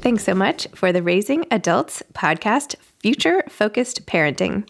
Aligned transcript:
Thanks 0.00 0.22
so 0.22 0.32
much 0.32 0.68
for 0.74 0.92
the 0.92 1.02
Raising 1.02 1.44
Adults 1.50 2.04
podcast, 2.12 2.76
Future 3.00 3.42
Focused 3.48 4.06
Parenting. 4.06 4.66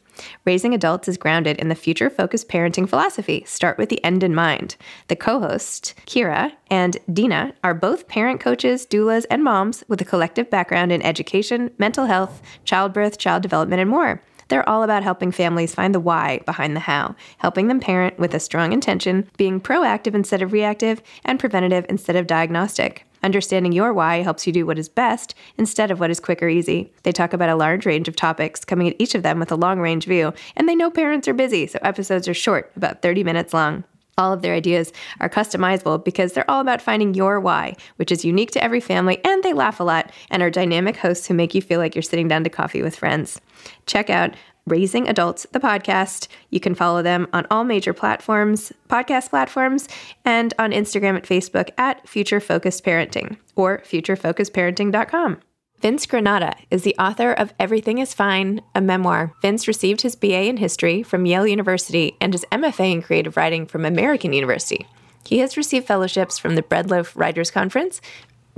Raising 0.46 0.72
Adults 0.72 1.06
is 1.06 1.18
grounded 1.18 1.58
in 1.58 1.68
the 1.68 1.74
future 1.74 2.08
focused 2.08 2.48
parenting 2.48 2.88
philosophy. 2.88 3.44
Start 3.46 3.76
with 3.76 3.90
the 3.90 4.02
end 4.02 4.22
in 4.22 4.34
mind. 4.34 4.76
The 5.08 5.16
co 5.16 5.38
hosts, 5.38 5.94
Kira 6.06 6.52
and 6.70 6.96
Dina, 7.12 7.52
are 7.62 7.74
both 7.74 8.08
parent 8.08 8.40
coaches, 8.40 8.86
doulas, 8.86 9.26
and 9.30 9.44
moms 9.44 9.84
with 9.86 10.00
a 10.00 10.04
collective 10.04 10.48
background 10.48 10.92
in 10.92 11.02
education, 11.02 11.72
mental 11.76 12.06
health, 12.06 12.40
childbirth, 12.64 13.18
child 13.18 13.42
development, 13.42 13.82
and 13.82 13.90
more. 13.90 14.22
They're 14.48 14.68
all 14.68 14.82
about 14.82 15.02
helping 15.02 15.30
families 15.30 15.74
find 15.74 15.94
the 15.94 16.00
why 16.00 16.40
behind 16.46 16.74
the 16.74 16.80
how, 16.80 17.14
helping 17.36 17.68
them 17.68 17.80
parent 17.80 18.18
with 18.18 18.32
a 18.34 18.40
strong 18.40 18.72
intention, 18.72 19.28
being 19.36 19.60
proactive 19.60 20.14
instead 20.14 20.40
of 20.40 20.52
reactive, 20.52 21.02
and 21.22 21.38
preventative 21.38 21.84
instead 21.90 22.16
of 22.16 22.26
diagnostic. 22.26 23.04
Understanding 23.22 23.72
your 23.72 23.92
why 23.92 24.22
helps 24.22 24.46
you 24.46 24.52
do 24.52 24.66
what 24.66 24.78
is 24.78 24.88
best 24.88 25.34
instead 25.56 25.90
of 25.90 26.00
what 26.00 26.10
is 26.10 26.20
quick 26.20 26.42
or 26.42 26.48
easy. 26.48 26.92
They 27.02 27.12
talk 27.12 27.32
about 27.32 27.48
a 27.48 27.56
large 27.56 27.86
range 27.86 28.08
of 28.08 28.16
topics, 28.16 28.64
coming 28.64 28.88
at 28.88 28.96
each 28.98 29.14
of 29.14 29.22
them 29.22 29.38
with 29.38 29.52
a 29.52 29.56
long 29.56 29.80
range 29.80 30.06
view, 30.06 30.32
and 30.56 30.68
they 30.68 30.76
know 30.76 30.90
parents 30.90 31.28
are 31.28 31.34
busy, 31.34 31.66
so 31.66 31.78
episodes 31.82 32.28
are 32.28 32.34
short, 32.34 32.72
about 32.76 33.02
30 33.02 33.24
minutes 33.24 33.52
long. 33.52 33.84
All 34.18 34.32
of 34.32 34.42
their 34.42 34.54
ideas 34.54 34.92
are 35.20 35.28
customizable 35.28 36.04
because 36.04 36.32
they're 36.32 36.50
all 36.50 36.60
about 36.60 36.82
finding 36.82 37.14
your 37.14 37.38
why, 37.38 37.76
which 37.96 38.10
is 38.10 38.24
unique 38.24 38.50
to 38.50 38.62
every 38.62 38.80
family, 38.80 39.24
and 39.24 39.44
they 39.44 39.52
laugh 39.52 39.78
a 39.78 39.84
lot 39.84 40.10
and 40.28 40.42
are 40.42 40.50
dynamic 40.50 40.96
hosts 40.96 41.28
who 41.28 41.34
make 41.34 41.54
you 41.54 41.62
feel 41.62 41.78
like 41.78 41.94
you're 41.94 42.02
sitting 42.02 42.26
down 42.26 42.42
to 42.42 42.50
coffee 42.50 42.82
with 42.82 42.96
friends. 42.96 43.40
Check 43.86 44.10
out 44.10 44.34
Raising 44.68 45.08
Adults, 45.08 45.46
the 45.52 45.60
podcast. 45.60 46.28
You 46.50 46.60
can 46.60 46.74
follow 46.74 47.02
them 47.02 47.26
on 47.32 47.46
all 47.50 47.64
major 47.64 47.92
platforms, 47.92 48.72
podcast 48.88 49.30
platforms, 49.30 49.88
and 50.24 50.54
on 50.58 50.72
Instagram 50.72 51.16
and 51.16 51.24
Facebook 51.24 51.70
at 51.76 52.06
Future 52.08 52.40
Focused 52.40 52.84
Parenting 52.84 53.38
or 53.56 53.78
futurefocusedparenting.com. 53.80 55.40
Vince 55.80 56.06
Granata 56.06 56.54
is 56.72 56.82
the 56.82 56.96
author 56.98 57.32
of 57.32 57.54
Everything 57.60 57.98
is 57.98 58.12
Fine, 58.12 58.62
a 58.74 58.80
memoir. 58.80 59.32
Vince 59.42 59.68
received 59.68 60.00
his 60.00 60.16
BA 60.16 60.48
in 60.48 60.56
history 60.56 61.04
from 61.04 61.24
Yale 61.24 61.46
University 61.46 62.16
and 62.20 62.34
his 62.34 62.44
MFA 62.50 62.92
in 62.92 63.02
creative 63.02 63.36
writing 63.36 63.64
from 63.64 63.84
American 63.84 64.32
University. 64.32 64.86
He 65.24 65.38
has 65.38 65.56
received 65.56 65.86
fellowships 65.86 66.38
from 66.38 66.54
the 66.54 66.62
Breadloaf 66.62 67.14
Writers 67.14 67.50
Conference, 67.50 68.00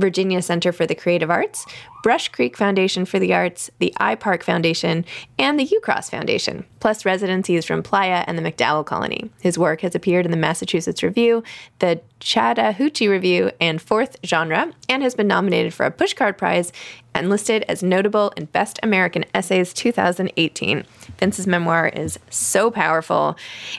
Virginia 0.00 0.42
Center 0.42 0.72
for 0.72 0.86
the 0.86 0.94
Creative 0.94 1.30
Arts, 1.30 1.66
Brush 2.02 2.28
Creek 2.28 2.56
Foundation 2.56 3.04
for 3.04 3.18
the 3.18 3.34
Arts, 3.34 3.70
the 3.78 3.92
iPark 4.00 4.42
Foundation, 4.42 5.04
and 5.38 5.60
the 5.60 5.66
UCross 5.66 6.10
Foundation, 6.10 6.64
plus 6.80 7.04
residencies 7.04 7.64
from 7.64 7.82
Playa 7.82 8.24
and 8.26 8.38
the 8.38 8.42
MacDowell 8.42 8.86
Colony. 8.86 9.30
His 9.40 9.58
work 9.58 9.82
has 9.82 9.94
appeared 9.94 10.24
in 10.24 10.30
the 10.30 10.36
Massachusetts 10.36 11.02
Review, 11.02 11.42
the 11.78 12.00
Chattahoochee 12.20 13.08
Review, 13.08 13.50
and 13.60 13.80
Fourth 13.80 14.16
Genre, 14.24 14.72
and 14.88 15.02
has 15.02 15.14
been 15.14 15.28
nominated 15.28 15.74
for 15.74 15.84
a 15.84 15.90
Pushcart 15.90 16.38
Prize 16.38 16.72
and 17.14 17.28
listed 17.28 17.64
as 17.68 17.82
notable 17.82 18.32
in 18.36 18.46
Best 18.46 18.78
American 18.82 19.24
Essays 19.34 19.72
2018. 19.72 20.84
Vince's 21.18 21.46
memoir 21.46 21.88
is 21.88 22.18
so 22.30 22.70
powerful 22.70 23.36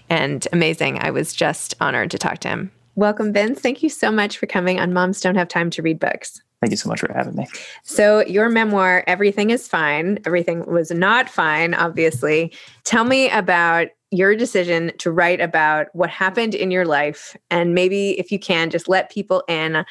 and 0.09 0.47
amazing. 0.53 0.99
I 0.99 1.11
was 1.11 1.33
just 1.33 1.75
honored 1.79 2.11
to 2.11 2.17
talk 2.17 2.39
to 2.39 2.49
him. 2.49 2.71
Welcome, 2.95 3.33
Vince. 3.33 3.59
Thank 3.59 3.83
you 3.83 3.89
so 3.89 4.11
much 4.11 4.37
for 4.37 4.47
coming 4.47 4.79
on 4.79 4.93
Moms 4.93 5.21
Don't 5.21 5.35
Have 5.35 5.47
Time 5.47 5.69
to 5.71 5.81
Read 5.81 5.99
Books. 5.99 6.41
Thank 6.61 6.71
you 6.71 6.77
so 6.77 6.89
much 6.89 6.99
for 6.99 7.11
having 7.11 7.35
me. 7.35 7.47
So, 7.83 8.23
your 8.27 8.47
memoir, 8.47 9.03
Everything 9.07 9.49
is 9.49 9.67
Fine. 9.67 10.19
Everything 10.25 10.65
was 10.67 10.91
not 10.91 11.27
fine, 11.27 11.73
obviously. 11.73 12.53
Tell 12.83 13.03
me 13.03 13.29
about 13.31 13.87
your 14.11 14.35
decision 14.35 14.91
to 14.99 15.09
write 15.09 15.41
about 15.41 15.87
what 15.93 16.09
happened 16.09 16.53
in 16.53 16.69
your 16.69 16.85
life. 16.85 17.35
And 17.49 17.73
maybe, 17.73 18.19
if 18.19 18.31
you 18.31 18.37
can, 18.37 18.69
just 18.69 18.87
let 18.87 19.09
people 19.09 19.43
in 19.47 19.85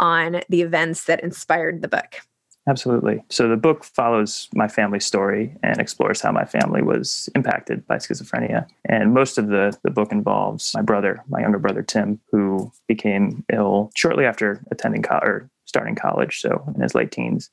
on 0.00 0.42
the 0.50 0.60
events 0.60 1.04
that 1.04 1.22
inspired 1.22 1.80
the 1.80 1.88
book. 1.88 2.20
Absolutely. 2.68 3.24
So 3.28 3.48
the 3.48 3.56
book 3.56 3.82
follows 3.82 4.48
my 4.54 4.68
family 4.68 5.00
story 5.00 5.56
and 5.64 5.80
explores 5.80 6.20
how 6.20 6.30
my 6.30 6.44
family 6.44 6.80
was 6.80 7.28
impacted 7.34 7.84
by 7.88 7.96
schizophrenia. 7.96 8.68
And 8.84 9.12
most 9.12 9.36
of 9.36 9.48
the, 9.48 9.76
the 9.82 9.90
book 9.90 10.12
involves 10.12 10.72
my 10.72 10.82
brother, 10.82 11.24
my 11.28 11.40
younger 11.40 11.58
brother 11.58 11.82
Tim, 11.82 12.20
who 12.30 12.70
became 12.86 13.44
ill 13.52 13.90
shortly 13.96 14.24
after 14.26 14.64
attending 14.70 15.02
college 15.02 15.28
or 15.28 15.50
starting 15.64 15.96
college, 15.96 16.40
so 16.40 16.64
in 16.74 16.80
his 16.80 16.94
late 16.94 17.10
teens. 17.10 17.50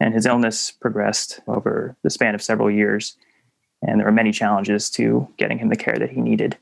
And 0.00 0.14
his 0.14 0.24
illness 0.24 0.70
progressed 0.70 1.40
over 1.46 1.96
the 2.02 2.10
span 2.10 2.34
of 2.34 2.42
several 2.42 2.70
years. 2.70 3.16
And 3.82 4.00
there 4.00 4.06
were 4.06 4.12
many 4.12 4.32
challenges 4.32 4.88
to 4.90 5.28
getting 5.36 5.58
him 5.58 5.68
the 5.68 5.76
care 5.76 5.98
that 5.98 6.10
he 6.10 6.20
needed. 6.22 6.56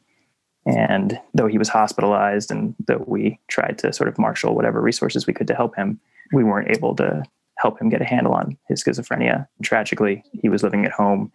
And 0.67 1.21
though 1.33 1.47
he 1.47 1.59
was 1.59 1.69
hospitalized 1.69 2.51
and 2.51 2.75
though 2.87 3.05
we 3.07 3.39
tried 3.49 3.79
to 3.79 3.93
sort 3.93 4.09
of 4.09 4.19
marshal 4.19 4.55
whatever 4.55 4.81
resources 4.81 5.27
we 5.27 5.35
could 5.35 5.47
to 5.49 5.55
help 5.55 5.77
him, 5.77 6.01
we 6.33 6.43
weren't 6.43 6.75
able 6.75 6.97
to 6.97 7.25
help 7.59 7.81
him 7.81 7.89
get 7.89 8.03
a 8.03 8.05
handle 8.05 8.33
on 8.33 8.57
his 8.69 8.83
schizophrenia. 8.83 9.47
Tragically, 9.63 10.25
he 10.33 10.49
was 10.49 10.63
living 10.63 10.85
at 10.85 10.93
home 10.93 11.33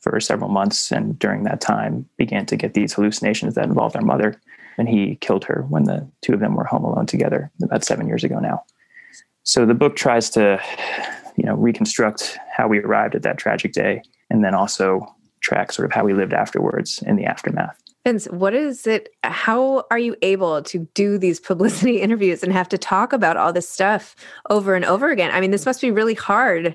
for 0.00 0.20
several 0.20 0.48
months 0.48 0.92
and 0.92 1.18
during 1.18 1.42
that 1.42 1.60
time 1.60 2.08
began 2.16 2.46
to 2.46 2.56
get 2.56 2.74
these 2.74 2.92
hallucinations 2.92 3.54
that 3.54 3.64
involved 3.64 3.96
our 3.96 4.02
mother. 4.02 4.40
And 4.78 4.88
he 4.88 5.16
killed 5.16 5.44
her 5.46 5.66
when 5.68 5.84
the 5.84 6.08
two 6.22 6.32
of 6.32 6.40
them 6.40 6.54
were 6.54 6.64
home 6.64 6.84
alone 6.84 7.06
together 7.06 7.50
about 7.62 7.84
seven 7.84 8.06
years 8.06 8.22
ago 8.22 8.38
now. 8.38 8.62
So 9.42 9.66
the 9.66 9.74
book 9.74 9.96
tries 9.96 10.30
to, 10.30 10.62
you 11.36 11.44
know, 11.44 11.54
reconstruct 11.54 12.38
how 12.52 12.68
we 12.68 12.78
arrived 12.78 13.16
at 13.16 13.22
that 13.22 13.38
tragic 13.38 13.72
day 13.72 14.02
and 14.30 14.44
then 14.44 14.54
also 14.54 15.06
track 15.40 15.72
sort 15.72 15.86
of 15.86 15.92
how 15.92 16.04
we 16.04 16.14
lived 16.14 16.32
afterwards 16.32 17.02
in 17.02 17.16
the 17.16 17.24
aftermath. 17.24 17.80
Vince, 18.08 18.24
what 18.28 18.54
is 18.54 18.86
it? 18.86 19.10
How 19.22 19.84
are 19.90 19.98
you 19.98 20.16
able 20.22 20.62
to 20.62 20.88
do 20.94 21.18
these 21.18 21.38
publicity 21.38 22.00
interviews 22.00 22.42
and 22.42 22.54
have 22.54 22.68
to 22.70 22.78
talk 22.78 23.12
about 23.12 23.36
all 23.36 23.52
this 23.52 23.68
stuff 23.68 24.16
over 24.48 24.74
and 24.74 24.86
over 24.86 25.10
again? 25.10 25.30
I 25.30 25.42
mean, 25.42 25.50
this 25.50 25.66
must 25.66 25.82
be 25.82 25.90
really 25.90 26.14
hard. 26.14 26.74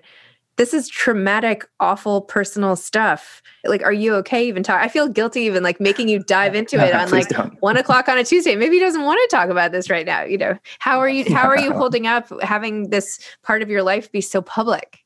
This 0.57 0.75
is 0.75 0.87
traumatic, 0.87 1.67
awful, 1.79 2.21
personal 2.21 2.75
stuff. 2.75 3.41
Like, 3.65 3.81
are 3.81 3.91
you 3.91 4.13
okay 4.17 4.47
even 4.47 4.61
talk? 4.61 4.79
I 4.79 4.87
feel 4.87 5.07
guilty 5.07 5.41
even 5.41 5.63
like 5.63 5.79
making 5.79 6.07
you 6.07 6.19
dive 6.27 6.53
into 6.53 6.75
it 6.75 6.93
on 6.93 7.09
like 7.09 7.29
don't. 7.29 7.59
one 7.63 7.77
o'clock 7.77 8.07
on 8.07 8.19
a 8.19 8.23
Tuesday. 8.23 8.55
Maybe 8.55 8.75
he 8.75 8.79
doesn't 8.79 9.01
want 9.01 9.19
to 9.27 9.35
talk 9.35 9.49
about 9.49 9.71
this 9.71 9.89
right 9.89 10.05
now. 10.05 10.21
You 10.21 10.37
know, 10.37 10.59
how 10.77 10.99
are 10.99 11.09
you? 11.09 11.25
How 11.33 11.49
are 11.49 11.57
you 11.57 11.73
holding 11.73 12.05
up 12.05 12.29
having 12.43 12.91
this 12.91 13.19
part 13.41 13.63
of 13.63 13.71
your 13.71 13.81
life 13.81 14.11
be 14.11 14.21
so 14.21 14.39
public? 14.39 14.99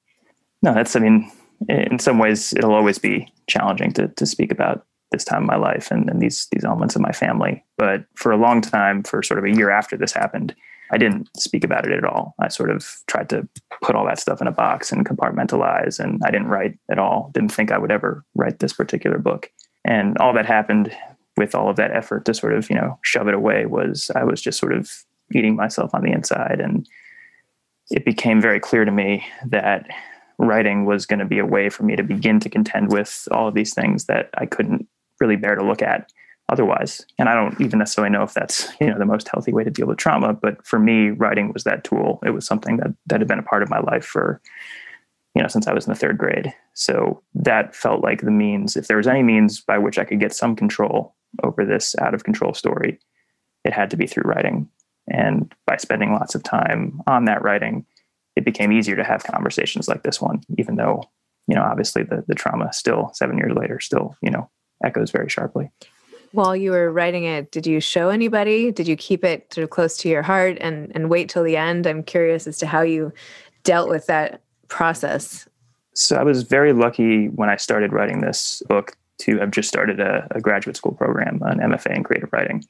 No, 0.61 0.73
that's. 0.73 0.93
I 0.93 0.99
mean, 0.99 1.31
in 1.69 1.99
some 1.99 2.19
ways, 2.19 2.53
it'll 2.53 2.73
always 2.73 2.99
be 2.99 3.31
challenging 3.47 3.93
to 3.93 4.09
to 4.09 4.25
speak 4.25 4.51
about 4.51 4.85
this 5.11 5.23
time 5.23 5.43
of 5.43 5.47
my 5.47 5.55
life 5.55 5.89
and, 5.91 6.09
and 6.09 6.21
these 6.21 6.47
these 6.51 6.65
elements 6.65 6.95
of 6.95 7.01
my 7.01 7.11
family. 7.11 7.63
But 7.77 8.05
for 8.15 8.31
a 8.31 8.37
long 8.37 8.61
time, 8.61 9.03
for 9.03 9.23
sort 9.23 9.39
of 9.39 9.45
a 9.45 9.55
year 9.55 9.69
after 9.69 9.97
this 9.97 10.11
happened, 10.11 10.55
I 10.91 10.97
didn't 10.97 11.29
speak 11.37 11.63
about 11.63 11.85
it 11.85 11.91
at 11.91 12.03
all. 12.03 12.35
I 12.39 12.47
sort 12.47 12.71
of 12.71 12.87
tried 13.07 13.29
to 13.29 13.47
put 13.81 13.95
all 13.95 14.05
that 14.05 14.19
stuff 14.19 14.41
in 14.41 14.47
a 14.47 14.51
box 14.51 14.91
and 14.91 15.05
compartmentalize, 15.05 15.99
and 15.99 16.21
I 16.25 16.31
didn't 16.31 16.47
write 16.47 16.77
at 16.89 16.99
all. 16.99 17.31
Didn't 17.33 17.51
think 17.51 17.71
I 17.71 17.77
would 17.77 17.91
ever 17.91 18.23
write 18.35 18.59
this 18.59 18.73
particular 18.73 19.17
book. 19.17 19.51
And 19.85 20.17
all 20.17 20.33
that 20.33 20.45
happened 20.45 20.95
with 21.35 21.55
all 21.55 21.69
of 21.69 21.75
that 21.77 21.95
effort 21.95 22.25
to 22.25 22.33
sort 22.33 22.53
of, 22.53 22.69
you 22.69 22.75
know, 22.75 22.97
shove 23.03 23.27
it 23.27 23.33
away 23.33 23.65
was 23.65 24.11
I 24.15 24.23
was 24.23 24.41
just 24.41 24.59
sort 24.59 24.73
of 24.73 24.89
eating 25.33 25.55
myself 25.55 25.93
on 25.93 26.03
the 26.03 26.11
inside. 26.11 26.59
And 26.59 26.87
it 27.89 28.03
became 28.03 28.41
very 28.41 28.59
clear 28.59 28.85
to 28.85 28.91
me 28.91 29.25
that 29.45 29.85
writing 30.39 30.85
was 30.85 31.05
going 31.05 31.19
to 31.19 31.25
be 31.25 31.39
a 31.39 31.45
way 31.45 31.69
for 31.69 31.83
me 31.83 31.95
to 31.95 32.03
begin 32.03 32.39
to 32.39 32.49
contend 32.49 32.91
with 32.91 33.27
all 33.31 33.47
of 33.47 33.53
these 33.53 33.73
things 33.73 34.05
that 34.05 34.29
I 34.35 34.45
couldn't 34.45 34.87
really 35.19 35.35
bear 35.35 35.55
to 35.55 35.65
look 35.65 35.81
at 35.81 36.11
otherwise. 36.49 37.05
And 37.19 37.27
I 37.27 37.35
don't 37.35 37.59
even 37.59 37.79
necessarily 37.79 38.11
know 38.11 38.23
if 38.23 38.33
that's, 38.33 38.69
you 38.81 38.87
know, 38.87 38.97
the 38.97 39.05
most 39.05 39.27
healthy 39.27 39.51
way 39.51 39.63
to 39.63 39.71
deal 39.71 39.87
with 39.87 39.97
trauma, 39.97 40.33
but 40.33 40.65
for 40.65 40.79
me, 40.79 41.09
writing 41.09 41.51
was 41.53 41.63
that 41.63 41.83
tool. 41.83 42.19
It 42.25 42.31
was 42.31 42.45
something 42.45 42.77
that 42.77 42.93
that 43.07 43.19
had 43.19 43.27
been 43.27 43.39
a 43.39 43.43
part 43.43 43.63
of 43.63 43.69
my 43.69 43.79
life 43.79 44.05
for 44.05 44.41
you 45.37 45.43
know, 45.43 45.47
since 45.47 45.67
I 45.67 45.73
was 45.73 45.85
in 45.85 45.93
the 45.93 45.99
third 45.99 46.17
grade. 46.17 46.51
So 46.73 47.21
that 47.35 47.75
felt 47.75 48.03
like 48.03 48.21
the 48.21 48.31
means, 48.31 48.75
if 48.75 48.87
there 48.87 48.97
was 48.97 49.05
any 49.05 49.21
means 49.21 49.61
by 49.61 49.77
which 49.77 49.99
I 49.99 50.03
could 50.03 50.19
get 50.19 50.33
some 50.33 50.55
control 50.55 51.15
over 51.43 51.63
this 51.63 51.95
out 52.01 52.15
of 52.15 52.23
control 52.23 52.55
story, 52.55 52.97
it 53.63 53.71
had 53.71 53.91
to 53.91 53.97
be 53.97 54.07
through 54.07 54.23
writing. 54.23 54.67
And 55.07 55.53
by 55.67 55.77
spending 55.77 56.11
lots 56.11 56.33
of 56.33 56.41
time 56.41 57.01
on 57.05 57.25
that 57.25 57.43
writing, 57.43 57.85
it 58.35 58.45
became 58.45 58.71
easier 58.71 58.95
to 58.95 59.03
have 59.03 59.25
conversations 59.25 59.87
like 59.87 60.01
this 60.01 60.19
one, 60.19 60.41
even 60.57 60.75
though, 60.75 61.03
you 61.47 61.53
know, 61.53 61.61
obviously 61.61 62.01
the, 62.01 62.23
the 62.27 62.33
trauma 62.33 62.73
still 62.73 63.11
seven 63.13 63.37
years 63.37 63.53
later 63.55 63.79
still, 63.79 64.15
you 64.23 64.31
know, 64.31 64.49
echoes 64.83 65.11
very 65.11 65.29
sharply. 65.29 65.71
While 66.31 66.55
you 66.55 66.71
were 66.71 66.91
writing 66.91 67.23
it, 67.23 67.51
did 67.51 67.65
you 67.65 67.79
show 67.79 68.09
anybody? 68.09 68.71
Did 68.71 68.87
you 68.87 68.95
keep 68.95 69.23
it 69.23 69.53
sort 69.53 69.63
of 69.63 69.69
close 69.69 69.97
to 69.97 70.09
your 70.09 70.21
heart 70.21 70.57
and, 70.59 70.91
and 70.93 71.09
wait 71.09 71.29
till 71.29 71.43
the 71.43 71.57
end? 71.57 71.87
I'm 71.87 72.03
curious 72.03 72.47
as 72.47 72.57
to 72.59 72.67
how 72.67 72.81
you 72.81 73.13
dealt 73.63 73.89
with 73.89 74.07
that 74.07 74.41
process. 74.67 75.47
So 75.93 76.15
I 76.15 76.23
was 76.23 76.43
very 76.43 76.73
lucky 76.73 77.27
when 77.27 77.49
I 77.49 77.55
started 77.55 77.91
writing 77.91 78.21
this 78.21 78.61
book 78.67 78.97
to 79.19 79.39
have 79.39 79.51
just 79.51 79.67
started 79.67 79.99
a, 79.99 80.27
a 80.31 80.41
graduate 80.41 80.75
school 80.75 80.91
program, 80.91 81.41
an 81.43 81.59
MFA 81.59 81.95
in 81.95 82.03
creative 82.03 82.31
writing. 82.31 82.63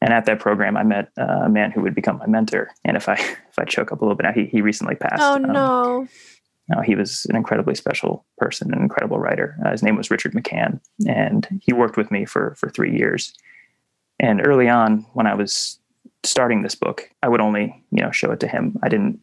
And 0.00 0.12
at 0.12 0.26
that 0.26 0.38
program, 0.38 0.76
I 0.76 0.82
met 0.82 1.10
a 1.16 1.48
man 1.48 1.70
who 1.70 1.80
would 1.80 1.94
become 1.94 2.18
my 2.18 2.26
mentor. 2.26 2.70
And 2.84 2.96
if 2.96 3.08
I 3.08 3.14
if 3.14 3.58
I 3.58 3.64
choke 3.64 3.90
up 3.90 4.00
a 4.00 4.04
little 4.04 4.16
bit 4.16 4.24
now, 4.24 4.32
he, 4.32 4.44
he 4.44 4.60
recently 4.60 4.96
passed. 4.96 5.22
Oh 5.22 5.34
um, 5.34 6.08
no! 6.68 6.76
No, 6.76 6.82
he 6.82 6.94
was 6.94 7.26
an 7.26 7.36
incredibly 7.36 7.74
special 7.74 8.24
person, 8.38 8.72
an 8.72 8.80
incredible 8.80 9.18
writer. 9.18 9.56
Uh, 9.64 9.70
his 9.70 9.82
name 9.82 9.96
was 9.96 10.10
Richard 10.10 10.32
McCann, 10.32 10.80
and 11.06 11.60
he 11.62 11.72
worked 11.72 11.96
with 11.96 12.10
me 12.10 12.24
for 12.24 12.54
for 12.56 12.68
three 12.70 12.96
years. 12.96 13.34
And 14.20 14.46
early 14.46 14.68
on, 14.68 15.06
when 15.12 15.26
I 15.26 15.34
was 15.34 15.78
starting 16.22 16.62
this 16.62 16.74
book, 16.74 17.10
I 17.22 17.28
would 17.28 17.40
only 17.40 17.84
you 17.90 18.02
know 18.02 18.10
show 18.10 18.30
it 18.30 18.40
to 18.40 18.48
him. 18.48 18.78
I 18.82 18.88
didn't 18.88 19.20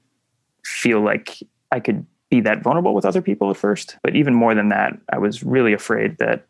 feel 0.65 1.01
like 1.01 1.39
I 1.71 1.79
could 1.79 2.05
be 2.29 2.41
that 2.41 2.63
vulnerable 2.63 2.93
with 2.93 3.05
other 3.05 3.21
people 3.21 3.49
at 3.49 3.57
first, 3.57 3.97
but 4.03 4.15
even 4.15 4.33
more 4.33 4.55
than 4.55 4.69
that, 4.69 4.97
I 5.11 5.17
was 5.17 5.43
really 5.43 5.73
afraid 5.73 6.17
that 6.19 6.45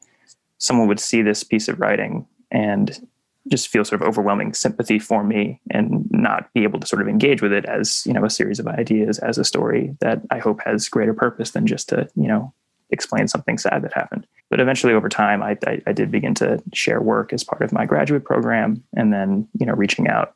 someone 0.59 0.87
would 0.87 0.99
see 0.99 1.23
this 1.23 1.43
piece 1.43 1.67
of 1.67 1.79
writing 1.79 2.27
and 2.51 3.07
just 3.49 3.69
feel 3.69 3.83
sort 3.83 4.01
of 4.01 4.07
overwhelming 4.07 4.53
sympathy 4.53 4.99
for 4.99 5.23
me 5.23 5.59
and 5.71 6.07
not 6.11 6.53
be 6.53 6.63
able 6.63 6.79
to 6.79 6.87
sort 6.87 7.01
of 7.01 7.07
engage 7.07 7.41
with 7.41 7.51
it 7.51 7.65
as 7.65 8.03
you 8.05 8.13
know 8.13 8.23
a 8.23 8.29
series 8.29 8.59
of 8.59 8.67
ideas 8.67 9.17
as 9.19 9.37
a 9.37 9.43
story 9.43 9.95
that 9.99 10.21
i 10.29 10.37
hope 10.37 10.61
has 10.63 10.87
greater 10.87 11.13
purpose 11.13 11.51
than 11.51 11.65
just 11.65 11.89
to 11.89 12.07
you 12.15 12.27
know 12.27 12.53
explain 12.91 13.27
something 13.27 13.57
sad 13.57 13.81
that 13.81 13.93
happened. 13.93 14.27
But 14.49 14.59
eventually 14.59 14.93
over 14.93 15.09
time 15.09 15.41
I, 15.41 15.57
I, 15.65 15.81
I 15.87 15.93
did 15.93 16.11
begin 16.11 16.33
to 16.35 16.61
share 16.73 17.01
work 17.01 17.33
as 17.33 17.43
part 17.43 17.61
of 17.61 17.71
my 17.71 17.85
graduate 17.85 18.25
program 18.25 18.83
and 18.95 19.11
then 19.13 19.47
you 19.57 19.65
know 19.65 19.73
reaching 19.73 20.07
out 20.07 20.35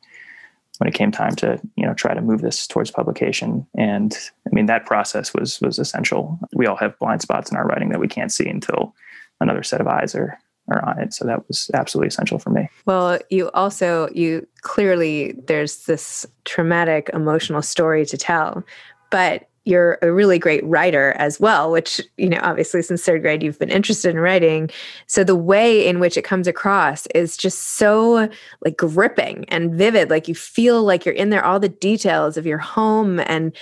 when 0.78 0.88
it 0.88 0.94
came 0.94 1.10
time 1.10 1.34
to 1.36 1.60
you 1.76 1.86
know 1.86 1.94
try 1.94 2.14
to 2.14 2.20
move 2.20 2.40
this 2.40 2.66
towards 2.66 2.90
publication. 2.90 3.66
And 3.76 4.16
i 4.46 4.50
mean 4.52 4.66
that 4.66 4.86
process 4.86 5.34
was 5.34 5.60
was 5.60 5.78
essential. 5.78 6.38
We 6.54 6.66
all 6.66 6.76
have 6.76 6.98
blind 6.98 7.22
spots 7.22 7.50
in 7.50 7.56
our 7.56 7.66
writing 7.66 7.90
that 7.90 8.00
we 8.00 8.08
can't 8.08 8.32
see 8.32 8.48
until 8.48 8.94
another 9.40 9.62
set 9.62 9.80
of 9.80 9.86
eyes 9.86 10.14
are 10.14 10.38
are 10.68 10.84
on 10.84 10.98
it. 11.00 11.14
So 11.14 11.24
that 11.24 11.46
was 11.48 11.70
absolutely 11.74 12.08
essential 12.08 12.38
for 12.38 12.50
me. 12.50 12.68
Well, 12.86 13.18
you 13.30 13.50
also, 13.50 14.08
you 14.12 14.46
clearly, 14.62 15.32
there's 15.46 15.84
this 15.84 16.26
traumatic 16.44 17.10
emotional 17.12 17.62
story 17.62 18.04
to 18.06 18.16
tell, 18.16 18.64
but 19.10 19.48
you're 19.64 19.98
a 20.00 20.12
really 20.12 20.38
great 20.38 20.64
writer 20.64 21.12
as 21.18 21.40
well, 21.40 21.72
which, 21.72 22.00
you 22.16 22.28
know, 22.28 22.38
obviously 22.42 22.82
since 22.82 23.04
third 23.04 23.22
grade, 23.22 23.42
you've 23.42 23.58
been 23.58 23.68
interested 23.68 24.10
in 24.10 24.20
writing. 24.20 24.70
So 25.08 25.24
the 25.24 25.34
way 25.34 25.88
in 25.88 25.98
which 25.98 26.16
it 26.16 26.22
comes 26.22 26.46
across 26.46 27.06
is 27.08 27.36
just 27.36 27.58
so 27.76 28.28
like 28.64 28.76
gripping 28.76 29.44
and 29.48 29.74
vivid. 29.74 30.08
Like 30.08 30.28
you 30.28 30.36
feel 30.36 30.84
like 30.84 31.04
you're 31.04 31.16
in 31.16 31.30
there, 31.30 31.44
all 31.44 31.58
the 31.58 31.68
details 31.68 32.36
of 32.36 32.46
your 32.46 32.58
home 32.58 33.18
and 33.26 33.56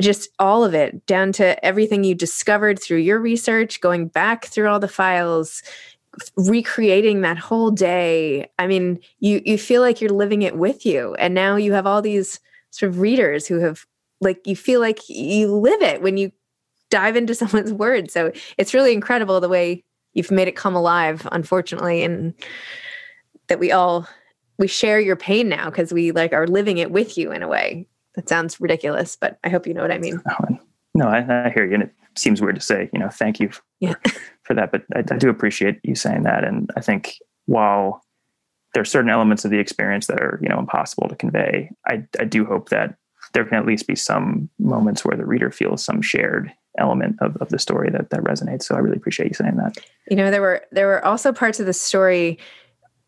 just 0.00 0.28
all 0.40 0.64
of 0.64 0.74
it 0.74 1.06
down 1.06 1.30
to 1.30 1.64
everything 1.64 2.02
you 2.02 2.16
discovered 2.16 2.82
through 2.82 2.98
your 2.98 3.20
research, 3.20 3.80
going 3.80 4.08
back 4.08 4.46
through 4.46 4.68
all 4.68 4.80
the 4.80 4.88
files, 4.88 5.62
recreating 6.36 7.20
that 7.22 7.38
whole 7.38 7.70
day. 7.70 8.50
I 8.58 8.66
mean 8.66 9.00
you 9.20 9.42
you 9.44 9.58
feel 9.58 9.80
like 9.82 10.00
you're 10.00 10.10
living 10.10 10.42
it 10.42 10.56
with 10.56 10.84
you 10.86 11.14
and 11.14 11.34
now 11.34 11.56
you 11.56 11.72
have 11.72 11.86
all 11.86 12.02
these 12.02 12.40
sort 12.70 12.90
of 12.90 13.00
readers 13.00 13.46
who 13.46 13.60
have 13.60 13.86
like 14.20 14.46
you 14.46 14.56
feel 14.56 14.80
like 14.80 15.08
you 15.08 15.54
live 15.54 15.82
it 15.82 16.02
when 16.02 16.16
you 16.16 16.32
dive 16.90 17.16
into 17.16 17.34
someone's 17.34 17.72
words. 17.72 18.12
So 18.12 18.32
it's 18.58 18.74
really 18.74 18.92
incredible 18.92 19.40
the 19.40 19.48
way 19.48 19.84
you've 20.12 20.30
made 20.30 20.48
it 20.48 20.56
come 20.56 20.74
alive 20.74 21.26
unfortunately 21.32 22.02
and 22.02 22.34
that 23.48 23.58
we 23.58 23.72
all 23.72 24.06
we 24.58 24.68
share 24.68 25.00
your 25.00 25.16
pain 25.16 25.48
now 25.48 25.68
because 25.68 25.92
we 25.92 26.12
like 26.12 26.32
are 26.32 26.46
living 26.46 26.78
it 26.78 26.90
with 26.90 27.18
you 27.18 27.32
in 27.32 27.42
a 27.42 27.48
way. 27.48 27.86
That 28.14 28.28
sounds 28.28 28.60
ridiculous 28.60 29.16
but 29.16 29.38
i 29.42 29.48
hope 29.48 29.66
you 29.66 29.74
know 29.74 29.82
what 29.82 29.90
i 29.90 29.98
mean. 29.98 30.22
No 30.94 31.08
i, 31.08 31.46
I 31.46 31.50
hear 31.50 31.66
you 31.66 31.74
and 31.74 31.82
it 31.82 31.92
seems 32.14 32.40
weird 32.40 32.54
to 32.54 32.60
say 32.60 32.88
you 32.92 33.00
know 33.00 33.08
thank 33.08 33.40
you 33.40 33.50
yeah 33.80 33.94
for 34.44 34.54
that. 34.54 34.72
But 34.72 34.84
I, 34.94 35.00
I 35.00 35.18
do 35.18 35.28
appreciate 35.28 35.80
you 35.82 35.94
saying 35.94 36.22
that. 36.22 36.44
And 36.44 36.70
I 36.76 36.80
think 36.80 37.16
while 37.46 38.02
there 38.72 38.80
are 38.80 38.86
certain 38.86 39.10
elements 39.10 39.44
of 39.44 39.50
the 39.50 39.58
experience 39.58 40.06
that 40.06 40.20
are, 40.20 40.38
you 40.42 40.48
know, 40.48 40.58
impossible 40.58 41.08
to 41.08 41.16
convey, 41.16 41.70
I, 41.86 42.04
I 42.18 42.24
do 42.24 42.44
hope 42.44 42.68
that 42.70 42.96
there 43.32 43.44
can 43.44 43.58
at 43.58 43.66
least 43.66 43.86
be 43.86 43.96
some 43.96 44.48
moments 44.58 45.04
where 45.04 45.16
the 45.16 45.26
reader 45.26 45.50
feels 45.50 45.82
some 45.82 46.02
shared 46.02 46.52
element 46.78 47.16
of, 47.20 47.36
of 47.36 47.48
the 47.48 47.58
story 47.58 47.90
that 47.90 48.10
that 48.10 48.20
resonates. 48.20 48.64
So 48.64 48.74
I 48.74 48.78
really 48.78 48.96
appreciate 48.96 49.28
you 49.28 49.34
saying 49.34 49.56
that. 49.56 49.76
You 50.10 50.16
know, 50.16 50.30
there 50.30 50.42
were 50.42 50.64
there 50.72 50.86
were 50.86 51.04
also 51.04 51.32
parts 51.32 51.60
of 51.60 51.66
the 51.66 51.72
story 51.72 52.38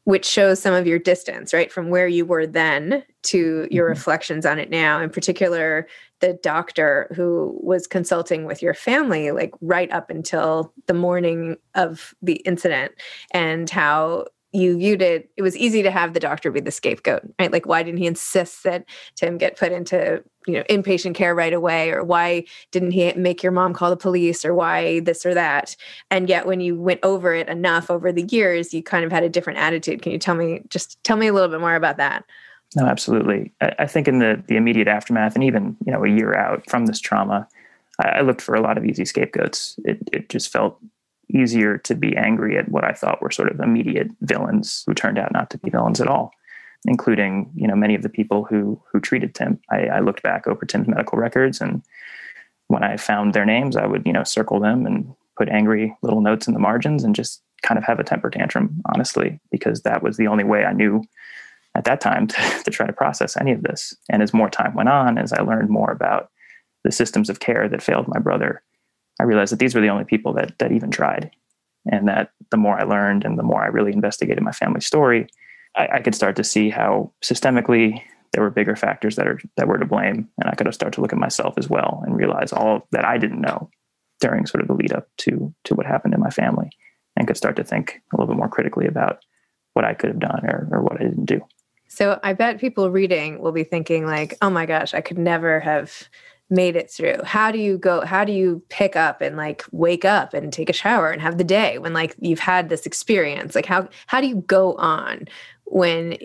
which 0.07 0.25
shows 0.25 0.61
some 0.63 0.73
of 0.73 0.87
your 0.87 1.01
distance, 1.01 1.53
right, 1.53 1.73
from 1.73 1.91
where 1.91 2.07
you 2.07 2.25
were 2.25 2.47
then 2.47 3.03
to 3.25 3.67
your 3.73 3.87
mm-hmm. 3.87 3.91
reflections 3.91 4.47
on 4.47 4.57
it 4.57 4.71
now. 4.71 5.01
In 5.01 5.11
particular, 5.11 5.89
the 6.21 6.35
doctor 6.45 7.13
who 7.17 7.59
was 7.61 7.89
consulting 7.89 8.45
with 8.45 8.63
your 8.63 8.73
family, 8.73 9.33
like 9.33 9.51
right 9.61 9.91
up 9.91 10.09
until 10.09 10.73
the 10.87 10.95
morning 10.95 11.57
of 11.75 12.15
the 12.23 12.37
incident, 12.47 12.93
and 13.33 13.69
how 13.69 14.27
you 14.53 14.79
viewed 14.79 15.03
it, 15.03 15.29
it 15.37 15.43
was 15.43 15.57
easy 15.57 15.83
to 15.83 15.91
have 15.91 16.15
the 16.15 16.21
doctor 16.21 16.53
be 16.53 16.61
the 16.61 16.71
scapegoat, 16.71 17.23
right? 17.41 17.51
Like, 17.51 17.67
why 17.67 17.83
didn't 17.83 17.99
he 17.99 18.07
insist 18.07 18.63
that 18.63 18.85
Tim 19.17 19.39
get 19.39 19.59
put 19.59 19.73
into, 19.73 20.23
you 20.47 20.55
know, 20.55 20.63
inpatient 20.65 21.15
care 21.15 21.35
right 21.35 21.53
away? 21.53 21.91
Or 21.91 22.03
why 22.05 22.45
didn't 22.71 22.93
he 22.93 23.13
make 23.15 23.43
your 23.43 23.53
mom 23.53 23.75
call 23.75 23.91
the 23.91 23.97
police? 23.97 24.45
Or 24.45 24.55
why 24.55 25.01
this 25.01 25.27
or 25.27 25.35
that? 25.35 25.77
And 26.11 26.29
yet, 26.29 26.47
when 26.47 26.61
you 26.61 26.81
went 26.81 27.01
over 27.03 27.35
it 27.35 27.49
enough 27.49 27.91
over 27.91 28.13
the 28.13 28.27
years, 28.31 28.73
you 28.73 28.83
kind 28.83 29.05
of 29.05 29.13
had 29.13 29.25
a 29.25 29.29
different 29.29 29.59
attitude. 29.59 30.03
Can 30.03 30.13
you 30.13 30.19
tell 30.19 30.35
me, 30.35 30.63
just 30.69 31.03
tell 31.05 31.17
me 31.17 31.27
a 31.27 31.33
little 31.33 31.49
bit 31.49 31.61
more 31.61 31.75
about 31.75 31.97
that? 31.99 32.25
No, 32.75 32.85
absolutely. 32.85 33.53
I, 33.61 33.73
I 33.81 33.87
think 33.87 34.09
in 34.09 34.19
the 34.19 34.43
the 34.49 34.57
immediate 34.57 34.89
aftermath, 34.89 35.35
and 35.35 35.45
even 35.45 35.77
you 35.85 35.93
know 35.93 36.05
a 36.05 36.09
year 36.09 36.35
out 36.35 36.69
from 36.69 36.87
this 36.87 37.01
trauma, 37.01 37.47
I, 38.01 38.09
I 38.09 38.21
looked 38.23 38.43
for 38.43 38.55
a 38.55 38.61
lot 38.61 38.79
of 38.79 38.85
easy 38.85 39.05
scapegoats. 39.05 39.79
It 39.85 39.99
it 40.13 40.29
just 40.29 40.53
felt 40.53 40.79
easier 41.29 41.79
to 41.79 41.95
be 41.95 42.17
angry 42.17 42.57
at 42.57 42.69
what 42.69 42.85
I 42.85 42.93
thought 42.93 43.21
were 43.21 43.31
sort 43.31 43.51
of 43.51 43.61
immediate 43.61 44.09
villains 44.21 44.85
who 44.87 44.95
turned 44.95 45.19
out 45.19 45.33
not 45.33 45.51
to 45.51 45.59
be 45.59 45.71
villains 45.71 46.01
at 46.01 46.07
all, 46.07 46.33
including 46.87 47.51
you 47.55 47.67
know 47.67 47.77
many 47.77 47.95
of 47.95 48.03
the 48.03 48.09
people 48.09 48.45
who 48.45 48.81
who 48.91 49.01
treated 49.01 49.35
Tim. 49.35 49.61
I, 49.71 49.87
I 49.87 50.01
looked 50.01 50.23
back 50.23 50.47
over 50.47 50.65
Tim's 50.65 50.89
medical 50.89 51.19
records, 51.19 51.61
and 51.61 51.83
when 52.69 52.83
I 52.83 52.97
found 52.97 53.35
their 53.35 53.45
names, 53.45 53.77
I 53.77 53.87
would 53.87 54.07
you 54.07 54.13
know 54.13 54.25
circle 54.25 54.61
them 54.61 54.87
and 54.87 55.15
put 55.37 55.49
angry 55.49 55.95
little 56.03 56.21
notes 56.21 56.47
in 56.47 56.55
the 56.55 56.61
margins 56.61 57.05
and 57.05 57.15
just 57.15 57.43
kind 57.63 57.79
of 57.79 57.85
have 57.85 57.99
a 57.99 58.05
temper 58.05 58.31
tantrum, 58.31 58.83
honestly, 58.95 59.41
because 59.51 59.83
that 59.83 60.03
was 60.03 60.17
the 60.17 60.27
only 60.27 60.45
way 60.45 60.65
I 60.65 60.73
knew 60.73 61.03
at 61.75 61.85
that 61.85 62.01
time 62.01 62.27
to, 62.29 62.63
to 62.65 62.71
try 62.71 62.87
to 62.87 62.93
process 62.93 63.37
any 63.37 63.53
of 63.53 63.63
this. 63.63 63.95
And 64.11 64.23
as 64.23 64.35
more 64.35 64.51
time 64.51 64.75
went 64.75 64.89
on, 64.89 65.19
as 65.19 65.33
I 65.33 65.43
learned 65.43 65.71
more 65.71 65.91
about 65.91 66.31
the 66.85 66.93
systems 66.93 67.29
of 67.29 67.41
care 67.41 67.69
that 67.69 67.83
failed 67.83 68.09
my 68.09 68.19
brother, 68.19 68.63
I 69.21 69.25
realized 69.25 69.53
that 69.53 69.59
these 69.59 69.75
were 69.75 69.81
the 69.81 69.89
only 69.89 70.05
people 70.05 70.33
that 70.35 70.59
that 70.59 70.73
even 70.73 70.91
tried. 70.91 71.31
And 71.91 72.09
that 72.09 72.31
the 72.51 72.57
more 72.57 72.81
I 72.81 72.83
learned 72.83 73.25
and 73.25 73.39
the 73.39 73.45
more 73.45 73.63
I 73.63 73.69
really 73.69 73.93
investigated 73.93 74.43
my 74.43 74.51
family 74.51 74.81
story, 74.81 75.29
I, 75.77 75.89
I 75.95 76.01
could 76.01 76.15
start 76.15 76.37
to 76.37 76.45
see 76.45 76.71
how 76.71 77.13
systemically 77.23 78.03
there 78.33 78.43
were 78.43 78.51
bigger 78.51 78.77
factors 78.77 79.17
that 79.17 79.27
are 79.27 79.41
that 79.57 79.69
were 79.69 79.79
to 79.79 79.87
blame. 79.87 80.29
And 80.39 80.51
I 80.51 80.55
could 80.55 80.73
start 80.75 80.93
to 80.95 81.01
look 81.01 81.13
at 81.13 81.19
myself 81.19 81.55
as 81.57 81.69
well 81.69 82.03
and 82.05 82.17
realize 82.17 82.53
all 82.53 82.87
that 82.93 83.05
I 83.05 83.19
didn't 83.19 83.41
know 83.41 83.71
during 84.21 84.47
sort 84.47 84.63
of 84.63 84.69
the 84.69 84.75
lead 84.75 84.93
up 84.93 85.09
to 85.19 85.55
to 85.65 85.75
what 85.75 85.87
happened 85.87 86.15
in 86.15 86.21
my 86.21 86.31
family 86.31 86.71
and 87.17 87.27
could 87.27 87.37
start 87.37 87.57
to 87.57 87.65
think 87.65 88.03
a 88.13 88.17
little 88.17 88.35
bit 88.35 88.39
more 88.39 88.49
critically 88.49 88.87
about 88.87 89.25
what 89.73 89.85
I 89.85 89.95
could 89.95 90.11
have 90.11 90.19
done 90.19 90.45
or, 90.45 90.69
or 90.71 90.83
what 90.83 91.01
I 91.01 91.05
didn't 91.05 91.27
do. 91.27 91.41
So 91.89 92.19
I 92.23 92.33
bet 92.33 92.61
people 92.61 92.91
reading 92.91 93.41
will 93.41 93.53
be 93.53 93.65
thinking 93.65 94.07
like, 94.07 94.37
"Oh 94.43 94.51
my 94.51 94.67
gosh, 94.67 94.95
I 94.95 95.01
could 95.01 95.19
never 95.19 95.61
have 95.61 96.09
made 96.51 96.77
it 96.77 96.91
through." 96.91 97.23
How 97.25 97.51
do 97.51 97.59
you 97.59 97.79
go 97.79 98.05
how 98.05 98.25
do 98.25 98.33
you 98.33 98.63
pick 98.69 98.97
up 98.97 99.21
and 99.21 99.37
like 99.37 99.65
wake 99.71 100.05
up 100.05 100.35
and 100.35 100.53
take 100.53 100.69
a 100.69 100.75
shower 100.75 101.11
and 101.11 101.23
have 101.23 101.39
the 101.39 101.45
day 101.45 101.79
when 101.79 101.93
like 101.93 102.17
you've 102.21 102.41
had 102.41 102.69
this 102.69 102.87
experience? 102.87 103.55
Like 103.55 103.67
how 103.67 103.89
how 104.09 104.21
do 104.21 104.27
you 104.27 104.37
go 104.47 104.75
on 104.75 105.27
when 105.67 106.17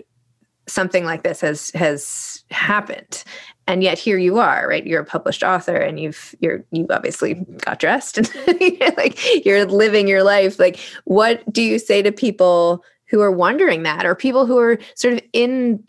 something 0.66 1.04
like 1.04 1.22
this 1.22 1.40
has 1.40 1.70
has 1.70 2.44
happened? 2.50 3.24
And 3.66 3.82
yet 3.82 3.98
here 3.98 4.18
you 4.18 4.38
are, 4.38 4.66
right? 4.68 4.86
You're 4.86 5.02
a 5.02 5.04
published 5.04 5.42
author 5.42 5.76
and 5.76 6.00
you've 6.00 6.34
you're 6.40 6.64
you 6.70 6.86
obviously 6.90 7.34
got 7.64 7.78
dressed 7.78 8.18
and 8.18 8.30
like 8.96 9.44
you're 9.44 9.64
living 9.64 10.08
your 10.08 10.22
life. 10.22 10.58
Like 10.58 10.78
what 11.04 11.50
do 11.52 11.62
you 11.62 11.78
say 11.78 12.02
to 12.02 12.12
people 12.12 12.84
who 13.12 13.20
are 13.20 13.30
wondering 13.30 13.82
that 13.82 14.06
or 14.06 14.14
people 14.14 14.46
who 14.46 14.58
are 14.58 14.78
sort 14.94 15.14
of 15.14 15.20
in 15.32 15.84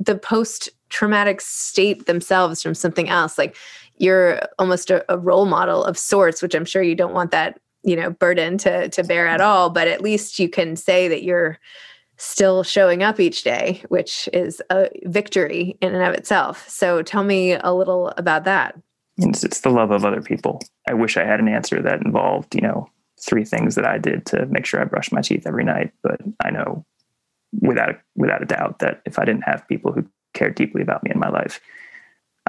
the 0.00 0.16
post 0.16 0.70
traumatic 0.88 1.40
state 1.40 2.06
themselves 2.06 2.62
from 2.62 2.74
something 2.74 3.08
else 3.08 3.38
like 3.38 3.56
you're 3.96 4.40
almost 4.58 4.90
a, 4.90 5.04
a, 5.12 5.18
role 5.18 5.46
model 5.46 5.84
of 5.84 5.96
sorts 5.96 6.42
which 6.42 6.54
i'm 6.54 6.64
sure 6.64 6.82
you 6.82 6.94
don't 6.94 7.14
want 7.14 7.30
that 7.30 7.58
you 7.82 7.96
know 7.96 8.10
burden 8.10 8.58
to 8.58 8.88
to 8.90 9.02
bear 9.02 9.26
at 9.26 9.40
all 9.40 9.70
but 9.70 9.88
at 9.88 10.02
least 10.02 10.38
you 10.38 10.48
can 10.48 10.76
say 10.76 11.08
that 11.08 11.22
you're 11.22 11.58
still 12.22 12.62
showing 12.62 13.02
up 13.02 13.18
each 13.18 13.42
day 13.42 13.82
which 13.88 14.28
is 14.32 14.62
a 14.70 14.88
victory 15.04 15.76
in 15.80 15.94
and 15.94 16.04
of 16.04 16.14
itself 16.14 16.68
so 16.68 17.02
tell 17.02 17.24
me 17.24 17.52
a 17.52 17.72
little 17.72 18.08
about 18.16 18.44
that 18.44 18.78
it's, 19.18 19.44
it's 19.44 19.60
the 19.60 19.70
love 19.70 19.90
of 19.90 20.04
other 20.04 20.22
people 20.22 20.60
i 20.88 20.94
wish 20.94 21.16
i 21.16 21.24
had 21.24 21.40
an 21.40 21.48
answer 21.48 21.82
that 21.82 22.00
involved 22.04 22.54
you 22.54 22.60
know 22.60 22.88
three 23.22 23.44
things 23.44 23.76
that 23.76 23.86
I 23.86 23.98
did 23.98 24.26
to 24.26 24.46
make 24.46 24.66
sure 24.66 24.80
I 24.80 24.84
brushed 24.84 25.12
my 25.12 25.20
teeth 25.20 25.46
every 25.46 25.64
night. 25.64 25.92
But 26.02 26.20
I 26.44 26.50
know 26.50 26.84
without 27.60 28.00
without 28.16 28.42
a 28.42 28.46
doubt 28.46 28.80
that 28.80 29.02
if 29.06 29.18
I 29.18 29.24
didn't 29.24 29.42
have 29.42 29.68
people 29.68 29.92
who 29.92 30.04
cared 30.34 30.54
deeply 30.54 30.82
about 30.82 31.02
me 31.04 31.10
in 31.12 31.20
my 31.20 31.28
life, 31.28 31.60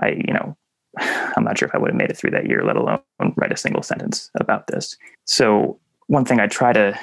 I 0.02 0.10
you 0.10 0.34
know 0.34 0.58
I'm 1.00 1.44
not 1.44 1.58
sure 1.58 1.68
if 1.68 1.76
I 1.76 1.78
would 1.78 1.92
have 1.92 1.98
made 1.98 2.10
it 2.10 2.18
through 2.18 2.32
that 2.32 2.48
year, 2.48 2.64
let 2.64 2.76
alone 2.76 3.02
write 3.36 3.52
a 3.52 3.58
single 3.58 3.84
sentence 3.84 4.30
about 4.40 4.68
this. 4.68 4.98
So 5.26 5.80
one 6.08 6.26
thing 6.26 6.40
I 6.40 6.48
try 6.48 6.74
to 6.74 6.98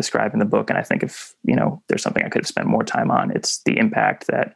describe 0.00 0.32
in 0.32 0.38
the 0.38 0.44
book, 0.44 0.70
and 0.70 0.78
I 0.78 0.82
think 0.82 1.02
if 1.02 1.34
you 1.44 1.56
know 1.56 1.82
there's 1.88 2.02
something 2.02 2.24
I 2.24 2.28
could 2.28 2.42
have 2.42 2.48
spent 2.48 2.68
more 2.68 2.84
time 2.84 3.10
on, 3.10 3.30
it's 3.30 3.62
the 3.64 3.78
impact 3.78 4.26
that 4.28 4.54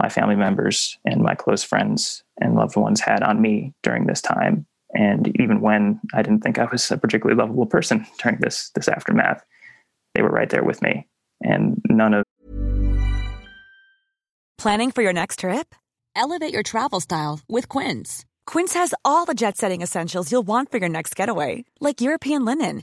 my 0.00 0.08
family 0.08 0.36
members 0.36 0.98
and 1.04 1.22
my 1.22 1.34
close 1.34 1.62
friends 1.62 2.22
and 2.40 2.54
loved 2.54 2.76
ones 2.76 3.00
had 3.00 3.22
on 3.22 3.42
me 3.42 3.74
during 3.82 4.06
this 4.06 4.22
time 4.22 4.66
and 4.94 5.28
even 5.40 5.60
when 5.60 6.00
I 6.12 6.22
didn't 6.22 6.40
think 6.40 6.58
I 6.58 6.64
was 6.64 6.90
a 6.90 6.98
particularly 6.98 7.40
lovable 7.40 7.66
person 7.66 8.06
during 8.22 8.38
this 8.40 8.70
this 8.74 8.88
aftermath, 8.88 9.44
they 10.14 10.22
were 10.22 10.30
right 10.30 10.50
there 10.50 10.64
with 10.64 10.82
me. 10.82 11.06
And 11.42 11.80
none 11.88 12.14
of 12.14 12.24
Planning 14.58 14.90
for 14.90 15.02
your 15.02 15.14
next 15.14 15.38
trip? 15.38 15.74
Elevate 16.14 16.52
your 16.52 16.62
travel 16.62 17.00
style 17.00 17.40
with 17.48 17.66
Quince. 17.68 18.26
Quince 18.44 18.74
has 18.74 18.92
all 19.06 19.24
the 19.24 19.32
jet-setting 19.32 19.80
essentials 19.80 20.30
you'll 20.30 20.42
want 20.42 20.70
for 20.70 20.76
your 20.76 20.88
next 20.88 21.16
getaway, 21.16 21.64
like 21.80 22.02
European 22.02 22.44
linen, 22.44 22.82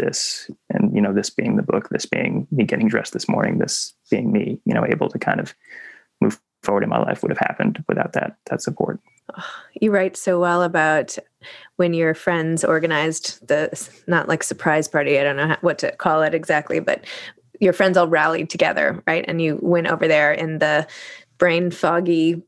This, 0.00 0.50
and 0.70 0.94
you 0.94 1.02
know, 1.02 1.12
this 1.12 1.30
being 1.30 1.56
the 1.56 1.62
book, 1.62 1.88
this 1.90 2.06
being 2.06 2.46
me 2.50 2.64
getting 2.64 2.88
dressed 2.88 3.12
this 3.12 3.28
morning, 3.28 3.58
this 3.58 3.94
being 4.10 4.32
me, 4.32 4.58
you 4.64 4.74
know, 4.74 4.86
able 4.86 5.08
to 5.10 5.18
kind 5.18 5.40
of 5.40 5.54
move 6.20 6.40
forward 6.62 6.82
in 6.84 6.90
my 6.90 6.98
life 6.98 7.22
would 7.22 7.30
have 7.30 7.38
happened 7.38 7.84
without 7.88 8.12
that 8.14 8.36
that 8.46 8.62
support. 8.62 9.00
You 9.80 9.92
write 9.92 10.16
so 10.16 10.40
well 10.40 10.62
about 10.62 11.16
when 11.76 11.94
your 11.94 12.14
friends 12.14 12.64
organized 12.64 13.46
the 13.46 13.70
not 14.06 14.28
like 14.28 14.42
surprise 14.42 14.88
party. 14.88 15.18
I 15.18 15.22
don't 15.22 15.36
know 15.36 15.56
what 15.60 15.78
to 15.78 15.92
call 15.92 16.22
it 16.22 16.34
exactly, 16.34 16.80
but 16.80 17.04
your 17.60 17.72
friends 17.72 17.96
all 17.96 18.08
rallied 18.08 18.50
together, 18.50 19.02
right? 19.06 19.24
And 19.28 19.40
you 19.40 19.58
went 19.62 19.86
over 19.86 20.08
there 20.08 20.32
in 20.32 20.58
the 20.58 20.86
brain 21.38 21.70
foggy 21.70 22.42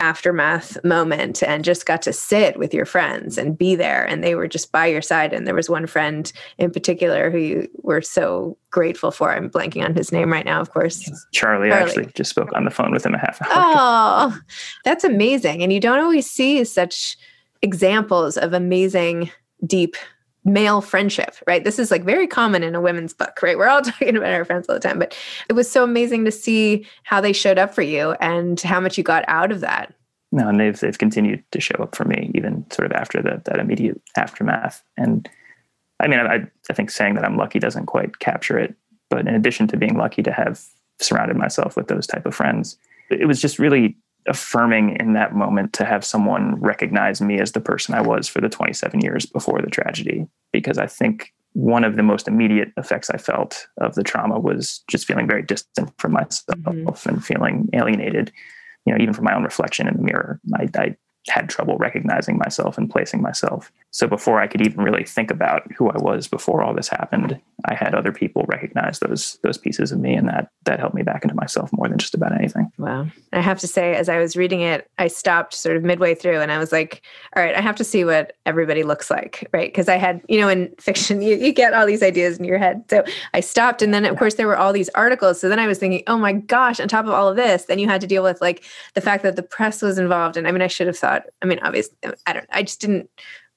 aftermath 0.00 0.82
moment 0.84 1.42
and 1.42 1.64
just 1.64 1.84
got 1.84 2.00
to 2.02 2.12
sit 2.12 2.56
with 2.58 2.72
your 2.72 2.84
friends 2.84 3.36
and 3.36 3.58
be 3.58 3.74
there. 3.74 4.04
And 4.04 4.22
they 4.22 4.34
were 4.34 4.48
just 4.48 4.70
by 4.72 4.86
your 4.86 5.02
side. 5.02 5.32
And 5.32 5.46
there 5.46 5.54
was 5.54 5.68
one 5.68 5.86
friend 5.86 6.32
in 6.58 6.70
particular 6.70 7.30
who 7.30 7.38
you 7.38 7.68
were 7.82 8.00
so 8.00 8.56
grateful 8.70 9.10
for. 9.10 9.32
I'm 9.32 9.50
blanking 9.50 9.84
on 9.84 9.94
his 9.94 10.12
name 10.12 10.32
right 10.32 10.44
now 10.44 10.60
of 10.60 10.70
course. 10.70 11.10
Charlie, 11.32 11.70
charlie. 11.70 11.84
actually 11.84 12.06
just 12.14 12.30
spoke 12.30 12.52
on 12.54 12.64
the 12.64 12.70
phone 12.70 12.92
with 12.92 13.04
him 13.04 13.14
a 13.14 13.18
half 13.18 13.42
hour 13.42 13.48
ago. 13.50 13.62
oh 13.76 14.40
that's 14.84 15.04
amazing. 15.04 15.62
And 15.62 15.72
you 15.72 15.80
don't 15.80 16.00
always 16.00 16.30
see 16.30 16.64
such 16.64 17.16
examples 17.62 18.36
of 18.36 18.52
amazing 18.52 19.30
deep 19.66 19.96
male 20.44 20.80
friendship, 20.80 21.36
right? 21.46 21.64
This 21.64 21.78
is 21.78 21.90
like 21.90 22.04
very 22.04 22.26
common 22.26 22.62
in 22.62 22.74
a 22.74 22.80
women's 22.80 23.12
book, 23.12 23.40
right? 23.42 23.58
We're 23.58 23.68
all 23.68 23.82
talking 23.82 24.16
about 24.16 24.32
our 24.32 24.44
friends 24.44 24.68
all 24.68 24.74
the 24.74 24.80
time, 24.80 24.98
but 24.98 25.16
it 25.48 25.52
was 25.52 25.70
so 25.70 25.84
amazing 25.84 26.24
to 26.24 26.30
see 26.30 26.86
how 27.02 27.20
they 27.20 27.32
showed 27.32 27.58
up 27.58 27.74
for 27.74 27.82
you 27.82 28.12
and 28.20 28.60
how 28.60 28.80
much 28.80 28.98
you 28.98 29.04
got 29.04 29.24
out 29.28 29.52
of 29.52 29.60
that. 29.60 29.94
No, 30.30 30.48
and 30.48 30.60
they've 30.60 30.78
they've 30.78 30.98
continued 30.98 31.42
to 31.52 31.60
show 31.60 31.76
up 31.80 31.96
for 31.96 32.04
me 32.04 32.30
even 32.34 32.70
sort 32.70 32.86
of 32.86 32.92
after 32.92 33.22
that 33.22 33.46
that 33.46 33.58
immediate 33.58 34.00
aftermath. 34.16 34.82
And 34.96 35.28
I 36.00 36.08
mean, 36.08 36.20
I 36.20 36.46
I 36.68 36.72
think 36.74 36.90
saying 36.90 37.14
that 37.14 37.24
I'm 37.24 37.36
lucky 37.36 37.58
doesn't 37.58 37.86
quite 37.86 38.18
capture 38.18 38.58
it, 38.58 38.74
but 39.08 39.20
in 39.20 39.34
addition 39.34 39.68
to 39.68 39.78
being 39.78 39.96
lucky 39.96 40.22
to 40.22 40.32
have 40.32 40.62
surrounded 41.00 41.36
myself 41.36 41.76
with 41.76 41.88
those 41.88 42.06
type 42.06 42.26
of 42.26 42.34
friends, 42.34 42.76
it 43.10 43.26
was 43.26 43.40
just 43.40 43.58
really 43.58 43.96
affirming 44.28 44.96
in 45.00 45.14
that 45.14 45.34
moment 45.34 45.72
to 45.74 45.84
have 45.84 46.04
someone 46.04 46.60
recognize 46.60 47.20
me 47.20 47.40
as 47.40 47.52
the 47.52 47.60
person 47.60 47.94
I 47.94 48.00
was 48.00 48.28
for 48.28 48.40
the 48.40 48.48
27 48.48 49.00
years 49.00 49.26
before 49.26 49.60
the 49.60 49.70
tragedy. 49.70 50.26
Because 50.52 50.78
I 50.78 50.86
think 50.86 51.32
one 51.52 51.84
of 51.84 51.96
the 51.96 52.02
most 52.02 52.28
immediate 52.28 52.72
effects 52.76 53.10
I 53.10 53.16
felt 53.16 53.66
of 53.78 53.94
the 53.94 54.04
trauma 54.04 54.38
was 54.38 54.82
just 54.88 55.06
feeling 55.06 55.26
very 55.26 55.42
distant 55.42 55.90
from 55.98 56.12
myself 56.12 56.56
mm-hmm. 56.56 57.08
and 57.08 57.24
feeling 57.24 57.68
alienated, 57.72 58.32
you 58.84 58.92
know, 58.92 59.02
even 59.02 59.14
from 59.14 59.24
my 59.24 59.34
own 59.34 59.44
reflection 59.44 59.88
in 59.88 59.96
the 59.96 60.02
mirror. 60.02 60.40
I, 60.54 60.68
I 60.76 60.96
had 61.28 61.48
trouble 61.48 61.76
recognizing 61.78 62.38
myself 62.38 62.78
and 62.78 62.90
placing 62.90 63.22
myself. 63.22 63.72
So 63.90 64.06
before 64.06 64.40
I 64.40 64.46
could 64.46 64.60
even 64.60 64.84
really 64.84 65.04
think 65.04 65.30
about 65.30 65.70
who 65.72 65.88
I 65.88 65.96
was 65.98 66.28
before 66.28 66.62
all 66.62 66.74
this 66.74 66.88
happened, 66.88 67.40
I 67.64 67.74
had 67.74 67.94
other 67.94 68.12
people 68.12 68.44
recognize 68.46 68.98
those 68.98 69.38
those 69.42 69.56
pieces 69.56 69.92
of 69.92 69.98
me 69.98 70.14
and 70.14 70.28
that 70.28 70.50
that 70.64 70.78
helped 70.78 70.94
me 70.94 71.02
back 71.02 71.24
into 71.24 71.34
myself 71.34 71.70
more 71.72 71.88
than 71.88 71.98
just 71.98 72.14
about 72.14 72.32
anything. 72.32 72.70
Wow. 72.76 73.08
I 73.32 73.40
have 73.40 73.58
to 73.60 73.66
say 73.66 73.94
as 73.96 74.08
I 74.08 74.18
was 74.18 74.36
reading 74.36 74.60
it, 74.60 74.88
I 74.98 75.08
stopped 75.08 75.54
sort 75.54 75.76
of 75.76 75.82
midway 75.82 76.14
through 76.14 76.40
and 76.40 76.52
I 76.52 76.58
was 76.58 76.70
like, 76.70 77.02
all 77.34 77.42
right, 77.42 77.54
I 77.54 77.60
have 77.62 77.76
to 77.76 77.84
see 77.84 78.04
what 78.04 78.34
everybody 78.44 78.82
looks 78.82 79.10
like, 79.10 79.48
right? 79.52 79.72
Because 79.72 79.88
I 79.88 79.96
had, 79.96 80.20
you 80.28 80.38
know, 80.38 80.48
in 80.48 80.72
fiction 80.78 81.22
you, 81.28 81.36
you 81.36 81.52
get 81.52 81.72
all 81.72 81.86
these 81.86 82.02
ideas 82.02 82.38
in 82.38 82.44
your 82.44 82.58
head. 82.58 82.84
So 82.90 83.04
I 83.32 83.40
stopped 83.40 83.80
and 83.80 83.94
then 83.94 84.04
of 84.04 84.18
course 84.18 84.34
there 84.34 84.46
were 84.46 84.58
all 84.58 84.74
these 84.74 84.90
articles. 84.90 85.40
So 85.40 85.48
then 85.48 85.58
I 85.58 85.66
was 85.66 85.78
thinking, 85.78 86.02
oh 86.06 86.18
my 86.18 86.34
gosh, 86.34 86.78
on 86.78 86.88
top 86.88 87.06
of 87.06 87.12
all 87.12 87.28
of 87.28 87.36
this, 87.36 87.64
then 87.64 87.78
you 87.78 87.88
had 87.88 88.02
to 88.02 88.06
deal 88.06 88.22
with 88.22 88.40
like 88.42 88.64
the 88.94 89.00
fact 89.00 89.22
that 89.22 89.36
the 89.36 89.42
press 89.42 89.80
was 89.80 89.98
involved. 89.98 90.36
And 90.36 90.46
I 90.46 90.52
mean, 90.52 90.62
I 90.62 90.66
should 90.66 90.86
have 90.88 90.98
thought, 90.98 91.24
I 91.40 91.46
mean, 91.46 91.58
obviously 91.62 91.96
I 92.26 92.34
don't 92.34 92.46
I 92.50 92.62
just 92.62 92.80
didn't 92.80 93.08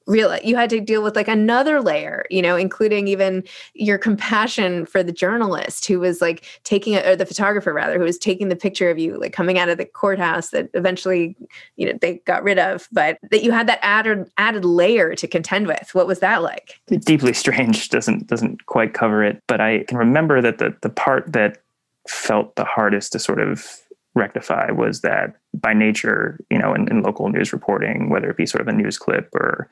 realize 0.07 0.41
you 0.43 0.55
had 0.55 0.69
to 0.69 0.79
deal 0.79 1.03
with 1.03 1.15
like 1.15 1.27
another 1.27 1.81
layer 1.81 2.25
you 2.29 2.41
know 2.41 2.55
including 2.55 3.07
even 3.07 3.43
your 3.73 3.97
compassion 3.97 4.85
for 4.85 5.03
the 5.03 5.11
journalist 5.11 5.85
who 5.85 5.99
was 5.99 6.21
like 6.21 6.45
taking 6.63 6.93
it 6.93 7.05
or 7.05 7.15
the 7.15 7.25
photographer 7.25 7.73
rather 7.73 7.97
who 7.97 8.03
was 8.03 8.17
taking 8.17 8.49
the 8.49 8.55
picture 8.55 8.89
of 8.89 8.97
you 8.97 9.17
like 9.19 9.33
coming 9.33 9.57
out 9.57 9.69
of 9.69 9.77
the 9.77 9.85
courthouse 9.85 10.49
that 10.49 10.69
eventually 10.73 11.35
you 11.75 11.85
know 11.85 11.97
they 12.01 12.15
got 12.25 12.43
rid 12.43 12.59
of 12.59 12.87
but 12.91 13.17
that 13.29 13.43
you 13.43 13.51
had 13.51 13.67
that 13.67 13.79
added 13.81 14.29
added 14.37 14.65
layer 14.65 15.15
to 15.15 15.27
contend 15.27 15.67
with. 15.67 15.89
What 15.93 16.07
was 16.07 16.19
that 16.19 16.41
like? 16.41 16.79
Deeply 16.87 17.33
strange 17.33 17.89
doesn't 17.89 18.27
doesn't 18.27 18.65
quite 18.65 18.93
cover 18.93 19.23
it 19.23 19.41
but 19.47 19.61
i 19.61 19.83
can 19.87 19.97
remember 19.97 20.41
that 20.41 20.57
the 20.57 20.75
the 20.81 20.89
part 20.89 21.31
that 21.31 21.61
felt 22.07 22.55
the 22.55 22.65
hardest 22.65 23.11
to 23.11 23.19
sort 23.19 23.39
of 23.39 23.77
rectify 24.15 24.71
was 24.71 25.01
that 25.01 25.35
by 25.53 25.73
nature, 25.73 26.39
you 26.49 26.57
know, 26.57 26.73
in, 26.73 26.87
in, 26.89 27.01
local 27.01 27.29
news 27.29 27.53
reporting, 27.53 28.09
whether 28.09 28.29
it 28.29 28.37
be 28.37 28.45
sort 28.45 28.61
of 28.61 28.67
a 28.67 28.73
news 28.73 28.97
clip 28.97 29.29
or 29.33 29.69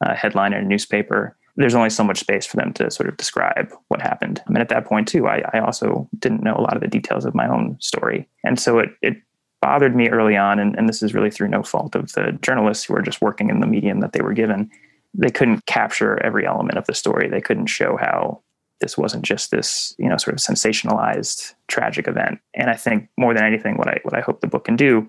a 0.00 0.14
headline 0.14 0.52
in 0.52 0.64
a 0.64 0.66
newspaper, 0.66 1.36
there's 1.56 1.74
only 1.74 1.90
so 1.90 2.02
much 2.02 2.18
space 2.18 2.46
for 2.46 2.56
them 2.56 2.72
to 2.72 2.90
sort 2.90 3.08
of 3.08 3.16
describe 3.16 3.70
what 3.88 4.00
happened. 4.00 4.42
I 4.46 4.50
mean, 4.50 4.62
at 4.62 4.70
that 4.70 4.86
point 4.86 5.08
too, 5.08 5.28
I, 5.28 5.42
I 5.52 5.60
also 5.60 6.08
didn't 6.18 6.42
know 6.42 6.54
a 6.56 6.62
lot 6.62 6.74
of 6.74 6.80
the 6.80 6.88
details 6.88 7.24
of 7.24 7.34
my 7.34 7.46
own 7.46 7.76
story. 7.80 8.28
And 8.44 8.58
so 8.58 8.78
it, 8.78 8.90
it 9.02 9.16
bothered 9.60 9.94
me 9.94 10.08
early 10.08 10.36
on, 10.36 10.58
and, 10.58 10.76
and 10.76 10.88
this 10.88 11.02
is 11.02 11.14
really 11.14 11.30
through 11.30 11.48
no 11.48 11.62
fault 11.62 11.94
of 11.94 12.12
the 12.12 12.36
journalists 12.42 12.84
who 12.84 12.94
were 12.94 13.02
just 13.02 13.20
working 13.20 13.50
in 13.50 13.60
the 13.60 13.66
medium 13.66 14.00
that 14.00 14.12
they 14.12 14.22
were 14.22 14.32
given. 14.32 14.70
They 15.14 15.30
couldn't 15.30 15.66
capture 15.66 16.22
every 16.24 16.46
element 16.46 16.78
of 16.78 16.86
the 16.86 16.94
story. 16.94 17.28
They 17.28 17.42
couldn't 17.42 17.66
show 17.66 17.98
how 17.98 18.42
this 18.82 18.98
wasn't 18.98 19.24
just 19.24 19.50
this 19.50 19.94
you 19.98 20.08
know 20.08 20.18
sort 20.18 20.34
of 20.34 20.40
sensationalized 20.40 21.54
tragic 21.68 22.06
event. 22.06 22.40
And 22.54 22.68
i 22.68 22.74
think 22.74 23.08
more 23.16 23.32
than 23.32 23.44
anything 23.44 23.78
what 23.78 23.88
i 23.88 24.00
what 24.02 24.14
i 24.14 24.20
hope 24.20 24.40
the 24.40 24.46
book 24.46 24.66
can 24.66 24.76
do 24.76 25.08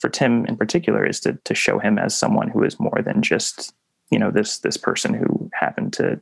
for 0.00 0.10
tim 0.10 0.44
in 0.46 0.56
particular 0.56 1.06
is 1.06 1.20
to 1.20 1.38
to 1.44 1.54
show 1.54 1.78
him 1.78 1.98
as 1.98 2.14
someone 2.14 2.50
who 2.50 2.62
is 2.62 2.78
more 2.78 3.00
than 3.02 3.22
just 3.22 3.72
you 4.10 4.18
know 4.18 4.30
this 4.30 4.58
this 4.58 4.76
person 4.76 5.14
who 5.14 5.50
happened 5.54 5.92
to 5.94 6.20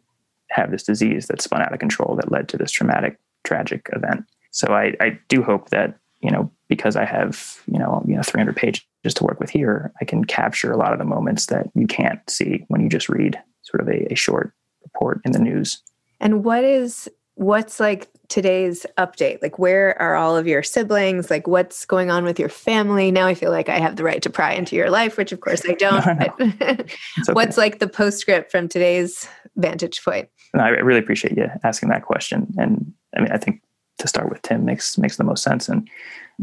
have 0.50 0.70
this 0.70 0.82
disease 0.82 1.26
that 1.26 1.40
spun 1.40 1.62
out 1.62 1.72
of 1.72 1.80
control 1.80 2.14
that 2.14 2.30
led 2.30 2.48
to 2.50 2.58
this 2.58 2.70
traumatic 2.70 3.18
tragic 3.42 3.88
event. 3.92 4.24
So 4.50 4.72
i 4.72 4.94
i 5.00 5.18
do 5.28 5.42
hope 5.42 5.70
that 5.70 5.98
you 6.20 6.30
know 6.30 6.50
because 6.68 6.94
i 6.94 7.04
have 7.04 7.58
you 7.66 7.78
know 7.78 8.04
you 8.06 8.14
know 8.14 8.22
300 8.22 8.54
pages 8.54 8.84
to 9.14 9.24
work 9.24 9.40
with 9.40 9.50
here 9.50 9.92
i 10.00 10.04
can 10.04 10.24
capture 10.24 10.70
a 10.70 10.76
lot 10.76 10.92
of 10.92 10.98
the 10.98 11.04
moments 11.04 11.46
that 11.46 11.66
you 11.74 11.86
can't 11.86 12.20
see 12.30 12.64
when 12.68 12.80
you 12.80 12.88
just 12.88 13.08
read 13.08 13.36
sort 13.62 13.80
of 13.80 13.88
a, 13.88 14.12
a 14.12 14.14
short 14.14 14.52
report 14.84 15.20
in 15.24 15.32
the 15.32 15.38
news 15.38 15.82
and 16.22 16.44
what 16.44 16.64
is 16.64 17.08
what's 17.34 17.80
like 17.80 18.08
today's 18.28 18.86
update? 18.96 19.42
Like 19.42 19.58
where 19.58 20.00
are 20.00 20.14
all 20.14 20.36
of 20.36 20.46
your 20.46 20.62
siblings? 20.62 21.30
Like 21.30 21.46
what's 21.46 21.84
going 21.84 22.10
on 22.10 22.24
with 22.24 22.38
your 22.38 22.48
family? 22.48 23.10
Now 23.10 23.26
I 23.26 23.34
feel 23.34 23.50
like 23.50 23.68
I 23.68 23.78
have 23.78 23.96
the 23.96 24.04
right 24.04 24.22
to 24.22 24.30
pry 24.30 24.52
into 24.52 24.76
your 24.76 24.88
life, 24.88 25.18
which 25.18 25.32
of 25.32 25.40
course 25.40 25.62
I 25.68 25.74
don't. 25.74 26.06
okay. 26.40 26.84
What's 27.32 27.58
like 27.58 27.80
the 27.80 27.88
postscript 27.88 28.50
from 28.50 28.68
today's 28.68 29.28
vantage 29.56 30.02
point? 30.02 30.28
No, 30.54 30.62
I 30.62 30.68
really 30.68 31.00
appreciate 31.00 31.36
you 31.36 31.48
asking 31.64 31.88
that 31.90 32.04
question. 32.04 32.46
And 32.56 32.92
I 33.16 33.20
mean, 33.20 33.32
I 33.32 33.38
think 33.38 33.60
to 34.02 34.08
start 34.08 34.28
with 34.28 34.42
Tim 34.42 34.64
makes 34.64 34.98
makes 34.98 35.16
the 35.16 35.24
most 35.24 35.42
sense. 35.42 35.68
And 35.68 35.88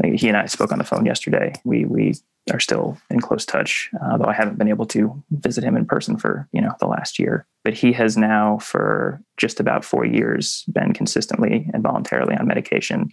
he 0.02 0.28
and 0.28 0.36
I 0.36 0.46
spoke 0.46 0.72
on 0.72 0.78
the 0.78 0.84
phone 0.84 1.06
yesterday. 1.06 1.52
We 1.64 1.84
we 1.84 2.14
are 2.52 2.60
still 2.60 2.98
in 3.10 3.20
close 3.20 3.44
touch, 3.44 3.90
uh, 4.02 4.16
though 4.16 4.24
I 4.24 4.32
haven't 4.32 4.58
been 4.58 4.68
able 4.68 4.86
to 4.86 5.22
visit 5.30 5.62
him 5.62 5.76
in 5.76 5.86
person 5.86 6.16
for 6.16 6.48
you 6.52 6.60
know 6.60 6.72
the 6.80 6.86
last 6.86 7.18
year. 7.18 7.46
But 7.62 7.74
he 7.74 7.92
has 7.92 8.16
now, 8.16 8.58
for 8.58 9.20
just 9.36 9.60
about 9.60 9.84
four 9.84 10.04
years, 10.04 10.64
been 10.72 10.92
consistently 10.92 11.68
and 11.72 11.82
voluntarily 11.82 12.34
on 12.34 12.46
medication. 12.46 13.10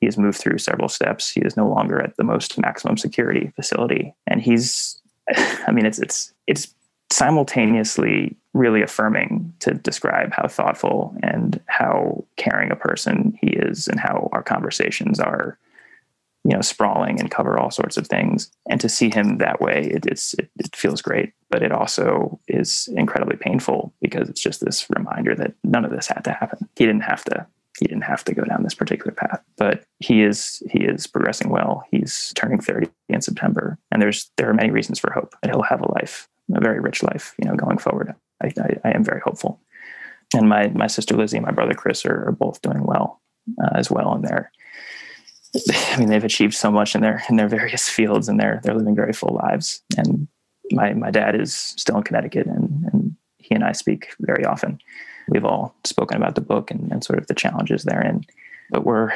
He 0.00 0.06
has 0.06 0.18
moved 0.18 0.38
through 0.38 0.58
several 0.58 0.88
steps. 0.88 1.30
He 1.30 1.40
is 1.40 1.56
no 1.56 1.68
longer 1.68 2.00
at 2.00 2.16
the 2.16 2.24
most 2.24 2.58
maximum 2.58 2.98
security 2.98 3.52
facility, 3.56 4.14
and 4.26 4.42
he's. 4.42 5.00
I 5.66 5.72
mean, 5.72 5.86
it's 5.86 5.98
it's 5.98 6.34
it's 6.46 6.74
simultaneously 7.10 8.36
really 8.54 8.82
affirming 8.82 9.43
to 9.64 9.74
describe 9.74 10.32
how 10.32 10.46
thoughtful 10.46 11.16
and 11.22 11.60
how 11.66 12.24
caring 12.36 12.70
a 12.70 12.76
person 12.76 13.38
he 13.40 13.48
is, 13.48 13.88
and 13.88 13.98
how 13.98 14.28
our 14.32 14.42
conversations 14.42 15.18
are 15.18 15.58
you 16.44 16.54
know 16.54 16.60
sprawling 16.60 17.18
and 17.18 17.30
cover 17.30 17.58
all 17.58 17.70
sorts 17.70 17.96
of 17.96 18.06
things. 18.06 18.50
And 18.68 18.80
to 18.80 18.88
see 18.88 19.10
him 19.10 19.38
that 19.38 19.60
way 19.60 19.90
it, 19.90 20.06
it's 20.06 20.34
it, 20.34 20.50
it, 20.58 20.76
feels 20.76 21.02
great 21.02 21.32
but 21.50 21.62
it 21.62 21.72
also 21.72 22.38
is 22.48 22.88
incredibly 22.96 23.36
painful 23.36 23.94
because 24.00 24.28
it's 24.28 24.42
just 24.42 24.60
this 24.60 24.86
reminder 24.90 25.34
that 25.36 25.54
none 25.64 25.84
of 25.84 25.90
this 25.90 26.08
had 26.08 26.22
to 26.24 26.32
happen. 26.32 26.68
He 26.76 26.84
didn't 26.84 27.02
have 27.02 27.24
to 27.24 27.46
he 27.78 27.86
didn't 27.86 28.04
have 28.04 28.24
to 28.24 28.34
go 28.34 28.44
down 28.44 28.62
this 28.62 28.74
particular 28.74 29.12
path 29.12 29.42
but 29.56 29.84
he 30.00 30.22
is 30.22 30.62
he 30.70 30.80
is 30.80 31.06
progressing 31.06 31.48
well. 31.48 31.84
He's 31.90 32.32
turning 32.36 32.60
30 32.60 32.88
in 33.08 33.22
september 33.22 33.78
and 33.90 34.02
there's 34.02 34.30
there 34.36 34.50
are 34.50 34.54
many 34.54 34.70
reasons 34.70 34.98
for 34.98 35.12
hope. 35.12 35.34
That 35.42 35.50
he'll 35.50 35.62
have 35.62 35.80
a 35.80 35.92
life 35.92 36.28
a 36.54 36.60
very 36.60 36.80
rich 36.80 37.02
life 37.02 37.34
you 37.38 37.48
know 37.48 37.56
going 37.56 37.78
forward 37.78 38.14
i, 38.44 38.52
I, 38.60 38.88
I 38.88 38.90
am 38.94 39.04
very 39.04 39.20
hopeful 39.20 39.60
and 40.34 40.48
my 40.48 40.68
my 40.68 40.86
sister 40.86 41.16
lizzie 41.16 41.36
and 41.36 41.46
my 41.46 41.52
brother 41.52 41.74
chris 41.74 42.04
are, 42.04 42.28
are 42.28 42.32
both 42.32 42.62
doing 42.62 42.84
well 42.84 43.20
uh, 43.62 43.76
as 43.76 43.90
well 43.90 44.12
and 44.12 44.24
they're 44.24 44.50
I 45.92 45.96
mean, 45.98 46.08
they've 46.08 46.24
achieved 46.24 46.54
so 46.54 46.70
much 46.70 46.94
in 46.94 47.00
their 47.00 47.22
in 47.28 47.36
their 47.36 47.48
various 47.48 47.88
fields, 47.88 48.28
and 48.28 48.40
they're 48.40 48.60
they're 48.62 48.74
living 48.74 48.94
very 48.94 49.12
full 49.12 49.40
lives. 49.42 49.82
And 49.96 50.26
my 50.72 50.94
my 50.94 51.10
dad 51.10 51.40
is 51.40 51.54
still 51.54 51.96
in 51.98 52.02
Connecticut, 52.02 52.46
and 52.46 52.84
and 52.92 53.16
he 53.38 53.54
and 53.54 53.64
I 53.64 53.72
speak 53.72 54.14
very 54.20 54.44
often. 54.44 54.78
We've 55.28 55.44
all 55.44 55.74
spoken 55.84 56.16
about 56.16 56.34
the 56.34 56.40
book 56.40 56.70
and, 56.70 56.90
and 56.92 57.02
sort 57.02 57.18
of 57.18 57.28
the 57.28 57.34
challenges 57.34 57.84
therein, 57.84 58.24
but 58.70 58.84
we're 58.84 59.12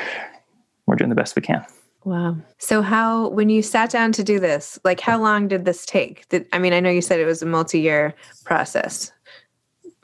we're 0.87 0.97
doing 0.97 1.11
the 1.11 1.17
best 1.17 1.37
we 1.37 1.43
can. 1.43 1.64
Wow. 2.05 2.37
So 2.59 2.81
how 2.81 3.29
when 3.29 3.51
you 3.51 3.61
sat 3.61 3.91
down 3.91 4.12
to 4.12 4.25
do 4.25 4.38
this, 4.38 4.79
like 4.85 5.01
how 5.01 5.21
long 5.21 5.49
did 5.49 5.64
this 5.64 5.85
take? 5.85 6.27
Did, 6.29 6.47
I 6.53 6.59
mean, 6.59 6.73
I 6.73 6.81
know 6.81 6.88
you 6.88 7.03
said 7.03 7.21
it 7.21 7.27
was 7.27 7.43
a 7.43 7.47
multi-year 7.47 8.14
process. 8.45 9.12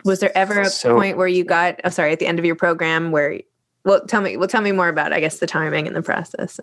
Was 0.04 0.20
there 0.20 0.36
ever 0.36 0.60
a 0.60 0.66
so, 0.68 0.94
point 0.96 1.16
where 1.16 1.26
you 1.26 1.44
got, 1.44 1.80
oh 1.84 1.88
sorry, 1.88 2.12
at 2.12 2.18
the 2.18 2.26
end 2.26 2.38
of 2.38 2.44
your 2.44 2.56
program 2.56 3.10
where 3.10 3.40
well 3.84 4.04
tell 4.06 4.20
me 4.20 4.36
well 4.36 4.48
tell 4.48 4.62
me 4.62 4.72
more 4.72 4.88
about 4.88 5.12
i 5.12 5.20
guess 5.20 5.38
the 5.38 5.46
timing 5.46 5.86
and 5.86 5.94
the 5.94 6.02
process. 6.02 6.58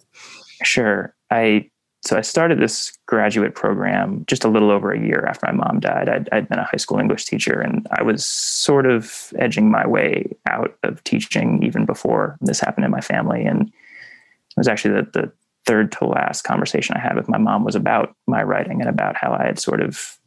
Sure. 0.63 1.15
I 1.29 1.69
so 2.03 2.17
i 2.17 2.21
started 2.21 2.59
this 2.59 2.97
graduate 3.05 3.55
program 3.55 4.23
just 4.27 4.43
a 4.43 4.47
little 4.47 4.71
over 4.71 4.91
a 4.91 4.99
year 4.99 5.25
after 5.27 5.45
my 5.47 5.53
mom 5.53 5.79
died. 5.79 6.09
I'd, 6.09 6.29
I'd 6.31 6.49
been 6.49 6.59
a 6.59 6.65
high 6.65 6.77
school 6.77 6.99
english 6.99 7.25
teacher 7.25 7.59
and 7.59 7.87
i 7.91 8.03
was 8.03 8.25
sort 8.25 8.85
of 8.85 9.33
edging 9.37 9.69
my 9.69 9.85
way 9.87 10.35
out 10.47 10.75
of 10.83 11.03
teaching 11.03 11.63
even 11.63 11.85
before 11.85 12.37
this 12.41 12.59
happened 12.59 12.85
in 12.85 12.91
my 12.91 13.01
family. 13.01 13.43
And 13.43 13.67
it 13.67 14.57
was 14.57 14.67
actually 14.67 14.95
the, 14.95 15.07
the 15.13 15.31
third 15.65 15.91
to 15.93 16.05
last 16.05 16.43
conversation 16.43 16.95
I 16.95 16.99
had 16.99 17.15
with 17.15 17.29
my 17.29 17.37
mom 17.37 17.63
was 17.63 17.75
about 17.75 18.15
my 18.27 18.43
writing 18.43 18.81
and 18.81 18.89
about 18.89 19.15
how 19.15 19.31
I 19.31 19.45
had 19.45 19.59
sort 19.59 19.81
of 19.81 20.17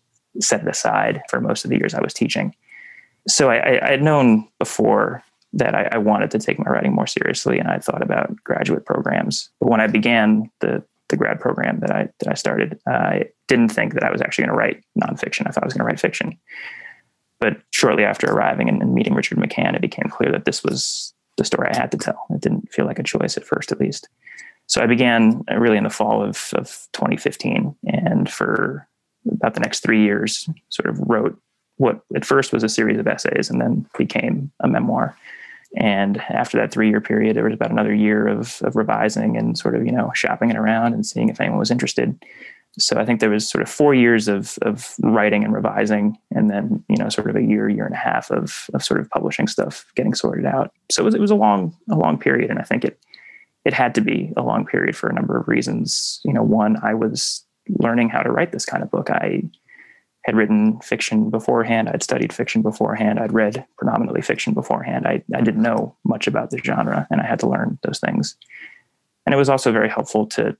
set 0.40 0.62
it 0.62 0.68
aside 0.68 1.22
for 1.28 1.40
most 1.40 1.64
of 1.64 1.70
the 1.70 1.76
years 1.76 1.94
I 1.94 2.00
was 2.00 2.14
teaching. 2.14 2.54
So 3.26 3.50
I, 3.50 3.84
I 3.84 3.90
had 3.90 4.02
known 4.02 4.48
before 4.58 5.22
that 5.54 5.74
I, 5.74 5.88
I, 5.92 5.98
wanted 5.98 6.32
to 6.32 6.38
take 6.38 6.58
my 6.58 6.64
writing 6.64 6.92
more 6.92 7.06
seriously, 7.06 7.58
and 7.58 7.68
I 7.68 7.78
thought 7.78 8.02
about 8.02 8.34
graduate 8.42 8.84
programs. 8.84 9.50
But 9.60 9.70
when 9.70 9.80
I 9.80 9.86
began 9.86 10.50
the 10.60 10.82
the 11.08 11.16
grad 11.16 11.38
program 11.38 11.80
that 11.80 11.90
I 11.90 12.08
that 12.18 12.28
I 12.28 12.34
started, 12.34 12.78
I 12.86 13.26
didn't 13.46 13.68
think 13.68 13.94
that 13.94 14.04
I 14.04 14.10
was 14.10 14.20
actually 14.20 14.46
going 14.46 14.54
to 14.54 14.58
write 14.58 14.84
nonfiction. 15.00 15.46
I 15.46 15.50
thought 15.50 15.62
I 15.62 15.66
was 15.66 15.74
going 15.74 15.84
to 15.84 15.86
write 15.86 16.00
fiction. 16.00 16.38
But 17.40 17.60
shortly 17.70 18.04
after 18.04 18.26
arriving 18.26 18.68
and, 18.68 18.82
and 18.82 18.94
meeting 18.94 19.14
Richard 19.14 19.38
McCann, 19.38 19.74
it 19.74 19.80
became 19.80 20.08
clear 20.08 20.32
that 20.32 20.44
this 20.44 20.64
was 20.64 21.12
the 21.36 21.44
story 21.44 21.68
I 21.70 21.76
had 21.76 21.90
to 21.92 21.98
tell. 21.98 22.26
It 22.30 22.40
didn't 22.40 22.72
feel 22.72 22.86
like 22.86 22.98
a 22.98 23.02
choice 23.02 23.36
at 23.36 23.44
first, 23.44 23.72
at 23.72 23.80
least. 23.80 24.08
So 24.66 24.82
I 24.82 24.86
began 24.86 25.44
uh, 25.50 25.58
really 25.58 25.76
in 25.76 25.84
the 25.84 25.90
fall 25.90 26.22
of, 26.22 26.52
of 26.54 26.88
2015, 26.94 27.76
and 27.86 28.30
for 28.30 28.88
about 29.30 29.54
the 29.54 29.60
next 29.60 29.80
three 29.80 30.02
years, 30.02 30.48
sort 30.70 30.88
of 30.88 30.98
wrote 31.06 31.38
what 31.76 32.00
at 32.14 32.24
first 32.24 32.52
was 32.52 32.62
a 32.62 32.68
series 32.68 32.98
of 32.98 33.06
essays 33.06 33.50
and 33.50 33.60
then 33.60 33.86
became 33.98 34.50
a 34.60 34.68
memoir. 34.68 35.16
And 35.76 36.18
after 36.28 36.56
that 36.58 36.70
three 36.70 36.88
year 36.88 37.00
period, 37.00 37.36
there 37.36 37.44
was 37.44 37.54
about 37.54 37.72
another 37.72 37.94
year 37.94 38.28
of, 38.28 38.60
of 38.62 38.76
revising 38.76 39.36
and 39.36 39.58
sort 39.58 39.74
of, 39.74 39.84
you 39.84 39.92
know, 39.92 40.12
shopping 40.14 40.50
it 40.50 40.56
around 40.56 40.94
and 40.94 41.04
seeing 41.04 41.28
if 41.28 41.40
anyone 41.40 41.58
was 41.58 41.70
interested. 41.70 42.16
So 42.78 42.96
I 42.96 43.04
think 43.04 43.20
there 43.20 43.30
was 43.30 43.48
sort 43.48 43.62
of 43.62 43.68
four 43.68 43.94
years 43.94 44.26
of, 44.26 44.58
of 44.62 44.94
writing 45.00 45.44
and 45.44 45.54
revising, 45.54 46.16
and 46.32 46.50
then, 46.50 46.84
you 46.88 46.96
know, 46.96 47.08
sort 47.08 47.30
of 47.30 47.36
a 47.36 47.42
year, 47.42 47.68
year 47.68 47.86
and 47.86 47.94
a 47.94 47.98
half 47.98 48.30
of, 48.32 48.68
of 48.74 48.82
sort 48.82 48.98
of 49.00 49.08
publishing 49.10 49.46
stuff, 49.46 49.86
getting 49.94 50.14
sorted 50.14 50.44
out. 50.44 50.72
So 50.90 51.02
it 51.02 51.04
was, 51.04 51.14
it 51.14 51.20
was 51.20 51.30
a 51.30 51.36
long, 51.36 51.76
a 51.88 51.94
long 51.94 52.18
period. 52.18 52.50
And 52.50 52.58
I 52.58 52.62
think 52.62 52.84
it, 52.84 52.98
it 53.64 53.72
had 53.72 53.94
to 53.94 54.00
be 54.00 54.32
a 54.36 54.42
long 54.42 54.66
period 54.66 54.96
for 54.96 55.08
a 55.08 55.14
number 55.14 55.38
of 55.38 55.46
reasons. 55.46 56.20
You 56.24 56.32
know, 56.32 56.42
one, 56.42 56.76
I 56.82 56.94
was 56.94 57.44
learning 57.68 58.08
how 58.08 58.22
to 58.22 58.30
write 58.30 58.50
this 58.50 58.66
kind 58.66 58.82
of 58.82 58.90
book. 58.90 59.08
I 59.08 59.42
had 60.24 60.36
written 60.36 60.80
fiction 60.80 61.30
beforehand. 61.30 61.88
I'd 61.88 62.02
studied 62.02 62.32
fiction 62.32 62.62
beforehand. 62.62 63.20
I'd 63.20 63.32
read 63.32 63.64
predominantly 63.76 64.22
fiction 64.22 64.54
beforehand. 64.54 65.06
I, 65.06 65.22
I 65.34 65.42
didn't 65.42 65.62
know 65.62 65.96
much 66.04 66.26
about 66.26 66.50
the 66.50 66.58
genre 66.58 67.06
and 67.10 67.20
I 67.20 67.26
had 67.26 67.40
to 67.40 67.48
learn 67.48 67.78
those 67.82 68.00
things. 68.00 68.36
And 69.26 69.34
it 69.34 69.38
was 69.38 69.50
also 69.50 69.70
very 69.70 69.88
helpful 69.88 70.26
to 70.28 70.56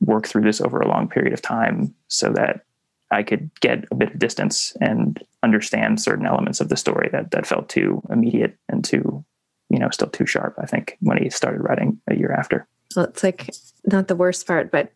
work 0.00 0.26
through 0.26 0.42
this 0.42 0.60
over 0.60 0.80
a 0.80 0.88
long 0.88 1.08
period 1.08 1.32
of 1.32 1.42
time 1.42 1.94
so 2.08 2.32
that 2.32 2.64
I 3.10 3.22
could 3.22 3.50
get 3.60 3.84
a 3.90 3.94
bit 3.94 4.12
of 4.12 4.18
distance 4.18 4.76
and 4.80 5.22
understand 5.42 6.00
certain 6.00 6.26
elements 6.26 6.60
of 6.60 6.68
the 6.68 6.76
story 6.76 7.08
that, 7.12 7.30
that 7.30 7.46
felt 7.46 7.68
too 7.68 8.02
immediate 8.10 8.56
and 8.68 8.84
too, 8.84 9.24
you 9.70 9.78
know, 9.78 9.90
still 9.90 10.08
too 10.08 10.26
sharp, 10.26 10.56
I 10.58 10.66
think, 10.66 10.96
when 11.00 11.22
he 11.22 11.30
started 11.30 11.60
writing 11.60 12.00
a 12.08 12.16
year 12.16 12.32
after. 12.32 12.66
Well, 12.96 13.06
it's 13.06 13.22
like 13.22 13.50
not 13.86 14.08
the 14.08 14.16
worst 14.16 14.46
part, 14.46 14.70
but 14.70 14.92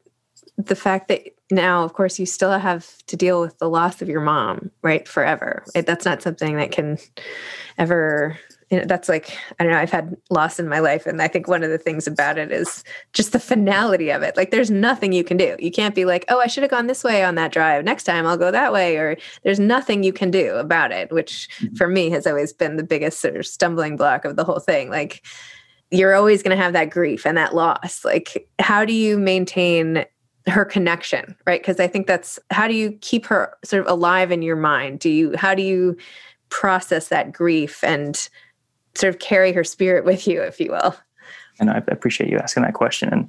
the 0.59 0.77
fact 0.77 1.09
that 1.09 1.23
now, 1.53 1.85
of 1.85 1.93
course, 1.93 2.19
you 2.19 2.25
still 2.25 2.59
have 2.59 2.97
to 3.07 3.17
deal 3.17 3.41
with 3.41 3.59
the 3.59 3.69
loss 3.69 4.01
of 4.01 4.09
your 4.09 4.23
mom, 4.23 4.71
right? 4.81 5.07
Forever. 5.07 5.65
It, 5.75 5.87
that's 5.87 6.07
not 6.07 6.23
something 6.23 6.57
that 6.57 6.73
can 6.73 6.97
ever, 7.77 8.39
you 8.71 8.79
know, 8.79 8.87
that's 8.87 9.07
like, 9.07 9.37
I 9.61 9.65
don't 9.65 9.73
know, 9.75 9.79
I've 9.79 9.91
had 9.91 10.17
loss 10.31 10.59
in 10.59 10.67
my 10.67 10.79
life. 10.79 11.05
And 11.05 11.21
I 11.21 11.29
think 11.29 11.49
one 11.49 11.63
of 11.63 11.69
the 11.69 11.77
things 11.77 12.07
about 12.07 12.39
it 12.39 12.51
is 12.51 12.83
just 13.13 13.33
the 13.33 13.39
finality 13.39 14.09
of 14.09 14.23
it. 14.23 14.35
Like, 14.35 14.51
there's 14.51 14.71
nothing 14.71 15.13
you 15.13 15.23
can 15.23 15.37
do. 15.37 15.55
You 15.59 15.71
can't 15.71 15.95
be 15.95 16.07
like, 16.07 16.25
oh, 16.31 16.41
I 16.41 16.47
should 16.47 16.63
have 16.63 16.71
gone 16.71 16.87
this 16.87 17.05
way 17.05 17.23
on 17.23 17.35
that 17.35 17.53
drive. 17.53 17.85
Next 17.85 18.05
time 18.05 18.27
I'll 18.27 18.39
go 18.39 18.51
that 18.51 18.73
way. 18.73 18.97
Or 18.97 19.19
there's 19.45 19.61
nothing 19.61 20.03
you 20.03 20.13
can 20.15 20.31
do 20.31 20.55
about 20.55 20.91
it, 20.91 21.13
which 21.13 21.51
mm-hmm. 21.61 21.75
for 21.75 21.87
me 21.87 22.09
has 22.09 22.27
always 22.27 22.55
been 22.55 22.77
the 22.77 22.83
biggest 22.83 23.21
sort 23.21 23.37
of 23.37 23.47
stumbling 23.47 23.97
block 23.97 24.25
of 24.25 24.37
the 24.37 24.45
whole 24.45 24.61
thing. 24.61 24.89
Like, 24.89 25.23
you're 25.91 26.15
always 26.15 26.43
going 26.43 26.57
to 26.57 26.63
have 26.63 26.73
that 26.73 26.89
grief 26.89 27.27
and 27.27 27.37
that 27.37 27.55
loss. 27.55 28.07
Like, 28.07 28.49
how 28.59 28.87
do 28.87 28.95
you 28.95 29.19
maintain 29.19 30.07
her 30.49 30.65
connection 30.65 31.37
right? 31.47 31.61
Because 31.61 31.81
i 31.81 31.87
think 31.87 32.07
that's 32.07 32.39
how 32.51 32.67
do 32.67 32.75
you 32.75 32.93
keep 33.01 33.27
her 33.27 33.57
sort 33.65 33.85
of 33.85 33.93
alive 33.93 34.31
in 34.31 34.43
your 34.43 34.57
mind? 34.57 35.01
Do 35.01 35.11
you 35.11 35.37
how 35.37 35.55
do 35.55 35.63
you 35.63 35.97
process 36.49 37.09
that 37.09 37.33
grief 37.33 37.83
and 37.83 38.29
sort 38.95 39.15
of 39.15 39.21
carry 39.21 39.53
her 39.53 39.65
spirit 39.65 40.05
with 40.05 40.27
you 40.27 40.43
if 40.43 40.61
you 40.61 40.71
will? 40.71 40.95
And 41.61 41.71
i 41.71 41.83
appreciate 41.89 42.31
you 42.31 42.39
asking 42.39 42.65
that 42.65 42.75
question. 42.75 43.09
And, 43.09 43.23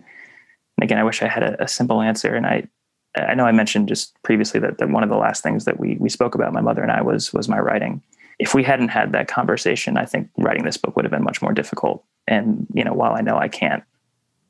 and 0.77 0.83
again 0.83 0.97
i 0.97 1.03
wish 1.03 1.21
i 1.21 1.27
had 1.27 1.43
a, 1.43 1.63
a, 1.63 1.67
simple 1.67 2.01
answer. 2.01 2.33
And 2.35 2.45
i 2.45 2.67
i 3.15 3.33
know 3.35 3.45
i 3.45 3.51
mentioned 3.51 3.87
just 3.87 4.15
previously 4.23 4.59
that, 4.61 4.79
that 4.79 4.89
one 4.89 5.03
of 5.03 5.09
the 5.09 5.17
last 5.17 5.43
things 5.43 5.65
that 5.65 5.79
we 5.79 5.97
we 5.99 6.09
spoke 6.09 6.35
about 6.35 6.53
my 6.53 6.61
mother 6.61 6.81
and 6.81 6.91
i 6.91 7.01
was 7.01 7.33
was 7.33 7.47
my 7.47 7.59
writing. 7.59 8.01
If 8.39 8.55
we 8.55 8.63
hadn't 8.63 8.89
had 8.89 9.11
that 9.11 9.27
conversation 9.27 9.97
i 9.97 10.05
think 10.05 10.29
writing 10.37 10.63
this 10.63 10.77
book 10.77 10.95
would 10.95 11.05
have 11.05 11.11
been 11.11 11.23
much 11.23 11.41
more 11.41 11.53
difficult. 11.53 12.03
And 12.27 12.65
you 12.73 12.83
know 12.83 12.93
while 12.93 13.13
i 13.13 13.21
know 13.21 13.37
i 13.37 13.47
can't 13.47 13.83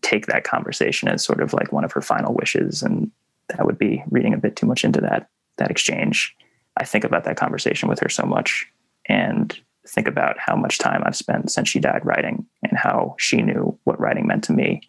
take 0.04 0.28
that 0.28 0.44
conversation 0.44 1.08
as 1.08 1.24
sort 1.24 1.42
of 1.42 1.54
like 1.54 1.72
one 1.72 1.84
of 1.84 1.92
her 1.92 2.02
final 2.02 2.34
wishes 2.34 2.84
and 2.84 3.10
that 3.50 3.66
would 3.66 3.78
be 3.78 4.04
reading 4.10 4.34
a 4.34 4.38
bit 4.38 4.56
too 4.56 4.66
much 4.66 4.86
into 4.86 5.02
that 5.02 5.30
that 5.58 5.72
exchange. 5.72 6.36
I 6.78 6.86
think 6.86 7.04
about 7.04 7.24
that 7.26 7.38
conversation 7.38 7.90
with 7.90 8.00
her 8.00 8.10
so 8.10 8.26
much 8.26 8.68
and 9.08 9.58
think 9.88 10.08
about 10.08 10.40
how 10.40 10.56
much 10.56 10.78
time 10.78 11.04
i've 11.06 11.16
spent 11.16 11.52
since 11.52 11.68
she 11.68 11.78
died 11.78 12.06
writing 12.06 12.46
and 12.64 12.78
how 12.78 13.16
she 13.20 13.42
knew 13.42 13.78
what 13.84 14.00
writing 14.00 14.26
meant 14.26 14.42
to 14.42 14.54
me 14.54 14.82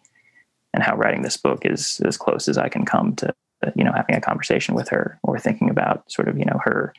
and 0.73 0.81
how 0.81 0.95
writing 0.95 1.21
this 1.21 1.35
book 1.35 1.65
is 1.65 1.99
as 2.05 2.15
close 2.15 2.47
as 2.47 2.57
i 2.57 2.69
can 2.69 2.85
come 2.85 3.13
to 3.13 3.33
you 3.75 3.83
know 3.83 3.91
having 3.95 4.15
a 4.15 4.21
conversation 4.21 4.75
with 4.75 4.89
her 4.89 5.19
or 5.23 5.39
thinking 5.39 5.69
about 5.69 6.09
sort 6.11 6.27
of 6.27 6.37
you 6.37 6.45
know 6.45 6.59
her 6.63 6.93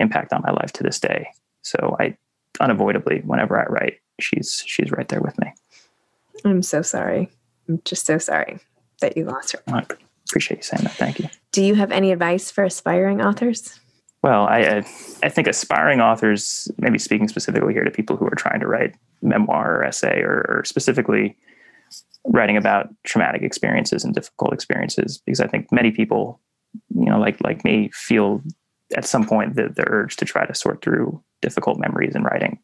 impact 0.00 0.32
on 0.32 0.42
my 0.42 0.50
life 0.52 0.72
to 0.72 0.82
this 0.82 0.98
day. 0.98 1.28
So 1.62 1.96
i 2.00 2.16
unavoidably 2.60 3.20
whenever 3.20 3.58
i 3.60 3.64
write 3.66 4.00
she's 4.20 4.64
she's 4.66 4.90
right 4.90 5.08
there 5.08 5.20
with 5.20 5.38
me. 5.38 5.52
I'm 6.44 6.62
so 6.62 6.82
sorry 6.82 7.30
I'm 7.68 7.80
just 7.84 8.06
so 8.06 8.18
sorry 8.18 8.60
that 9.00 9.16
you 9.16 9.24
lost 9.24 9.52
her. 9.52 9.60
I 9.68 9.84
appreciate 10.28 10.58
you 10.58 10.62
saying 10.62 10.84
that. 10.84 10.94
Thank 10.94 11.18
you. 11.20 11.28
Do 11.52 11.62
you 11.62 11.74
have 11.74 11.92
any 11.92 12.12
advice 12.12 12.50
for 12.50 12.64
aspiring 12.64 13.20
authors? 13.20 13.78
Well, 14.22 14.48
I, 14.48 14.82
I 15.22 15.28
think 15.28 15.46
aspiring 15.46 16.00
authors, 16.00 16.68
maybe 16.78 16.98
speaking 16.98 17.28
specifically 17.28 17.72
here 17.72 17.84
to 17.84 17.90
people 17.90 18.16
who 18.16 18.26
are 18.26 18.34
trying 18.34 18.60
to 18.60 18.66
write 18.66 18.94
memoir 19.22 19.76
or 19.76 19.84
essay 19.84 20.20
or, 20.22 20.44
or 20.48 20.62
specifically 20.64 21.36
writing 22.24 22.56
about 22.56 22.88
traumatic 23.04 23.42
experiences 23.42 24.04
and 24.04 24.14
difficult 24.14 24.52
experiences, 24.52 25.18
because 25.24 25.40
I 25.40 25.46
think 25.46 25.70
many 25.70 25.92
people, 25.92 26.40
you 26.94 27.06
know, 27.06 27.18
like 27.18 27.40
like 27.42 27.64
me, 27.64 27.90
feel 27.94 28.42
at 28.96 29.04
some 29.04 29.24
point 29.26 29.54
the, 29.54 29.68
the 29.68 29.84
urge 29.86 30.16
to 30.16 30.24
try 30.24 30.44
to 30.44 30.54
sort 30.54 30.82
through 30.82 31.22
difficult 31.40 31.78
memories 31.78 32.14
in 32.14 32.24
writing. 32.24 32.58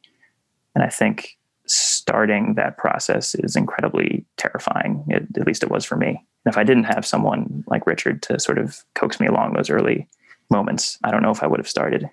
And 0.74 0.82
I 0.82 0.88
think 0.88 1.38
starting 1.66 2.54
that 2.54 2.76
process 2.78 3.34
is 3.36 3.56
incredibly 3.56 4.23
terrifying. 4.37 5.05
It, 5.09 5.27
at 5.38 5.47
least 5.47 5.62
it 5.62 5.70
was 5.70 5.85
for 5.85 5.97
me. 5.97 6.09
And 6.09 6.53
if 6.53 6.59
I 6.59 6.64
didn't 6.64 6.85
have 6.85 7.07
someone 7.07 7.64
like 7.66 7.87
Richard 7.87 8.23
to 8.23 8.38
sort 8.38 8.59
of 8.59 8.85
coax 8.94 9.20
me 9.20 9.27
along 9.27 9.55
those 9.55 9.70
early 9.70 10.09
moments, 10.51 10.99
I 11.05 11.11
don't 11.11 11.23
know 11.23 11.31
if 11.31 11.42
I 11.42 11.47
would 11.47 11.61
have 11.61 11.68
started. 11.68 12.09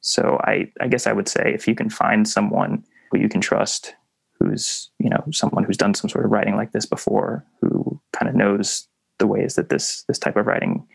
So 0.00 0.40
I, 0.44 0.70
I 0.80 0.88
guess 0.88 1.06
I 1.06 1.12
would 1.12 1.28
say 1.28 1.52
if 1.54 1.66
you 1.66 1.74
can 1.74 1.90
find 1.90 2.28
someone 2.28 2.84
who 3.10 3.18
you 3.18 3.28
can 3.28 3.40
trust, 3.40 3.94
who's 4.38 4.90
you 4.98 5.08
know 5.08 5.24
someone 5.32 5.64
who's 5.64 5.76
done 5.76 5.94
some 5.94 6.10
sort 6.10 6.24
of 6.24 6.30
writing 6.30 6.56
like 6.56 6.72
this 6.72 6.86
before, 6.86 7.44
who 7.60 8.00
kind 8.12 8.28
of 8.28 8.34
knows 8.34 8.86
the 9.18 9.26
ways 9.26 9.54
that 9.54 9.68
this 9.68 10.04
this 10.08 10.18
type 10.18 10.36
of 10.36 10.46
writing 10.46 10.86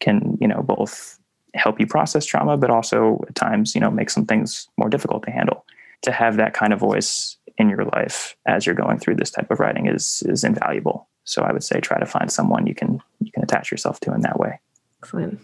can 0.00 0.36
you 0.40 0.48
know 0.48 0.62
both 0.62 1.18
help 1.54 1.78
you 1.80 1.86
process 1.86 2.24
trauma, 2.24 2.56
but 2.56 2.70
also 2.70 3.20
at 3.28 3.34
times 3.34 3.74
you 3.74 3.80
know 3.80 3.90
make 3.90 4.10
some 4.10 4.26
things 4.26 4.68
more 4.76 4.88
difficult 4.88 5.22
to 5.24 5.30
handle. 5.30 5.64
To 6.02 6.10
have 6.10 6.36
that 6.36 6.52
kind 6.52 6.72
of 6.72 6.80
voice 6.80 7.36
in 7.58 7.68
your 7.68 7.84
life 7.84 8.36
as 8.46 8.66
you're 8.66 8.74
going 8.74 8.98
through 8.98 9.16
this 9.16 9.30
type 9.30 9.50
of 9.50 9.60
writing 9.60 9.86
is 9.86 10.22
is 10.26 10.44
invaluable. 10.44 11.08
So 11.24 11.42
I 11.42 11.52
would 11.52 11.62
say 11.62 11.80
try 11.80 11.98
to 11.98 12.06
find 12.06 12.30
someone 12.30 12.66
you 12.66 12.74
can 12.74 13.00
you 13.20 13.32
can 13.32 13.42
attach 13.42 13.70
yourself 13.70 14.00
to 14.00 14.14
in 14.14 14.22
that 14.22 14.38
way. 14.38 14.60
Excellent. 15.02 15.40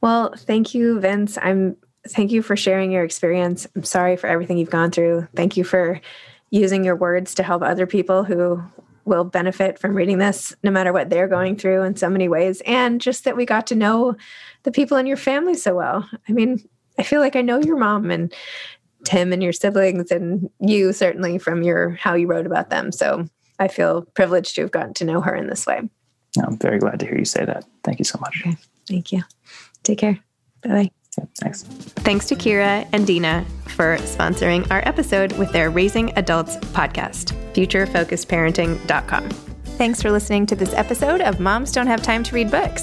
Well, 0.00 0.34
thank 0.36 0.74
you, 0.74 1.00
Vince. 1.00 1.38
I'm 1.40 1.76
thank 2.08 2.32
you 2.32 2.42
for 2.42 2.56
sharing 2.56 2.90
your 2.90 3.04
experience. 3.04 3.66
I'm 3.76 3.84
sorry 3.84 4.16
for 4.16 4.26
everything 4.26 4.58
you've 4.58 4.70
gone 4.70 4.90
through. 4.90 5.28
Thank 5.36 5.56
you 5.56 5.64
for 5.64 6.00
using 6.50 6.84
your 6.84 6.96
words 6.96 7.34
to 7.34 7.42
help 7.42 7.62
other 7.62 7.86
people 7.86 8.24
who 8.24 8.62
will 9.04 9.24
benefit 9.24 9.78
from 9.78 9.94
reading 9.94 10.18
this 10.18 10.54
no 10.62 10.70
matter 10.70 10.92
what 10.92 11.10
they're 11.10 11.28
going 11.28 11.56
through 11.56 11.82
in 11.82 11.96
so 11.96 12.08
many 12.08 12.28
ways 12.28 12.62
and 12.66 13.00
just 13.00 13.24
that 13.24 13.36
we 13.36 13.44
got 13.44 13.66
to 13.66 13.74
know 13.74 14.14
the 14.62 14.70
people 14.70 14.96
in 14.96 15.06
your 15.06 15.16
family 15.16 15.54
so 15.54 15.74
well. 15.74 16.08
I 16.28 16.32
mean, 16.32 16.62
I 16.98 17.02
feel 17.02 17.20
like 17.20 17.34
I 17.34 17.42
know 17.42 17.60
your 17.60 17.78
mom 17.78 18.10
and 18.10 18.32
Tim 19.04 19.32
and 19.32 19.42
your 19.42 19.52
siblings 19.52 20.10
and 20.10 20.48
you 20.60 20.92
certainly 20.92 21.38
from 21.38 21.62
your 21.62 21.90
how 21.90 22.14
you 22.14 22.26
wrote 22.26 22.46
about 22.46 22.70
them. 22.70 22.92
So 22.92 23.26
I 23.58 23.68
feel 23.68 24.02
privileged 24.14 24.54
to 24.56 24.62
have 24.62 24.70
gotten 24.70 24.94
to 24.94 25.04
know 25.04 25.20
her 25.20 25.34
in 25.34 25.48
this 25.48 25.66
way. 25.66 25.80
I'm 26.42 26.58
very 26.58 26.78
glad 26.78 27.00
to 27.00 27.06
hear 27.06 27.18
you 27.18 27.24
say 27.24 27.44
that. 27.44 27.64
Thank 27.84 27.98
you 27.98 28.04
so 28.04 28.18
much. 28.20 28.42
Okay. 28.44 28.56
Thank 28.88 29.12
you. 29.12 29.22
Take 29.82 29.98
care. 29.98 30.18
Bye 30.62 30.68
bye. 30.68 30.90
Yeah, 31.18 31.24
thanks. 31.40 31.62
Thanks 31.62 32.26
to 32.28 32.34
Kira 32.34 32.88
and 32.92 33.06
Dina 33.06 33.44
for 33.66 33.98
sponsoring 33.98 34.70
our 34.70 34.80
episode 34.88 35.32
with 35.32 35.52
their 35.52 35.70
Raising 35.70 36.16
Adults 36.16 36.56
podcast, 36.56 37.34
futurefocusedparenting.com. 37.52 39.28
Thanks 39.76 40.00
for 40.00 40.10
listening 40.10 40.46
to 40.46 40.56
this 40.56 40.72
episode 40.74 41.20
of 41.20 41.40
Moms 41.40 41.72
Don't 41.72 41.86
Have 41.86 42.02
Time 42.02 42.22
to 42.22 42.34
Read 42.34 42.50
Books. 42.50 42.82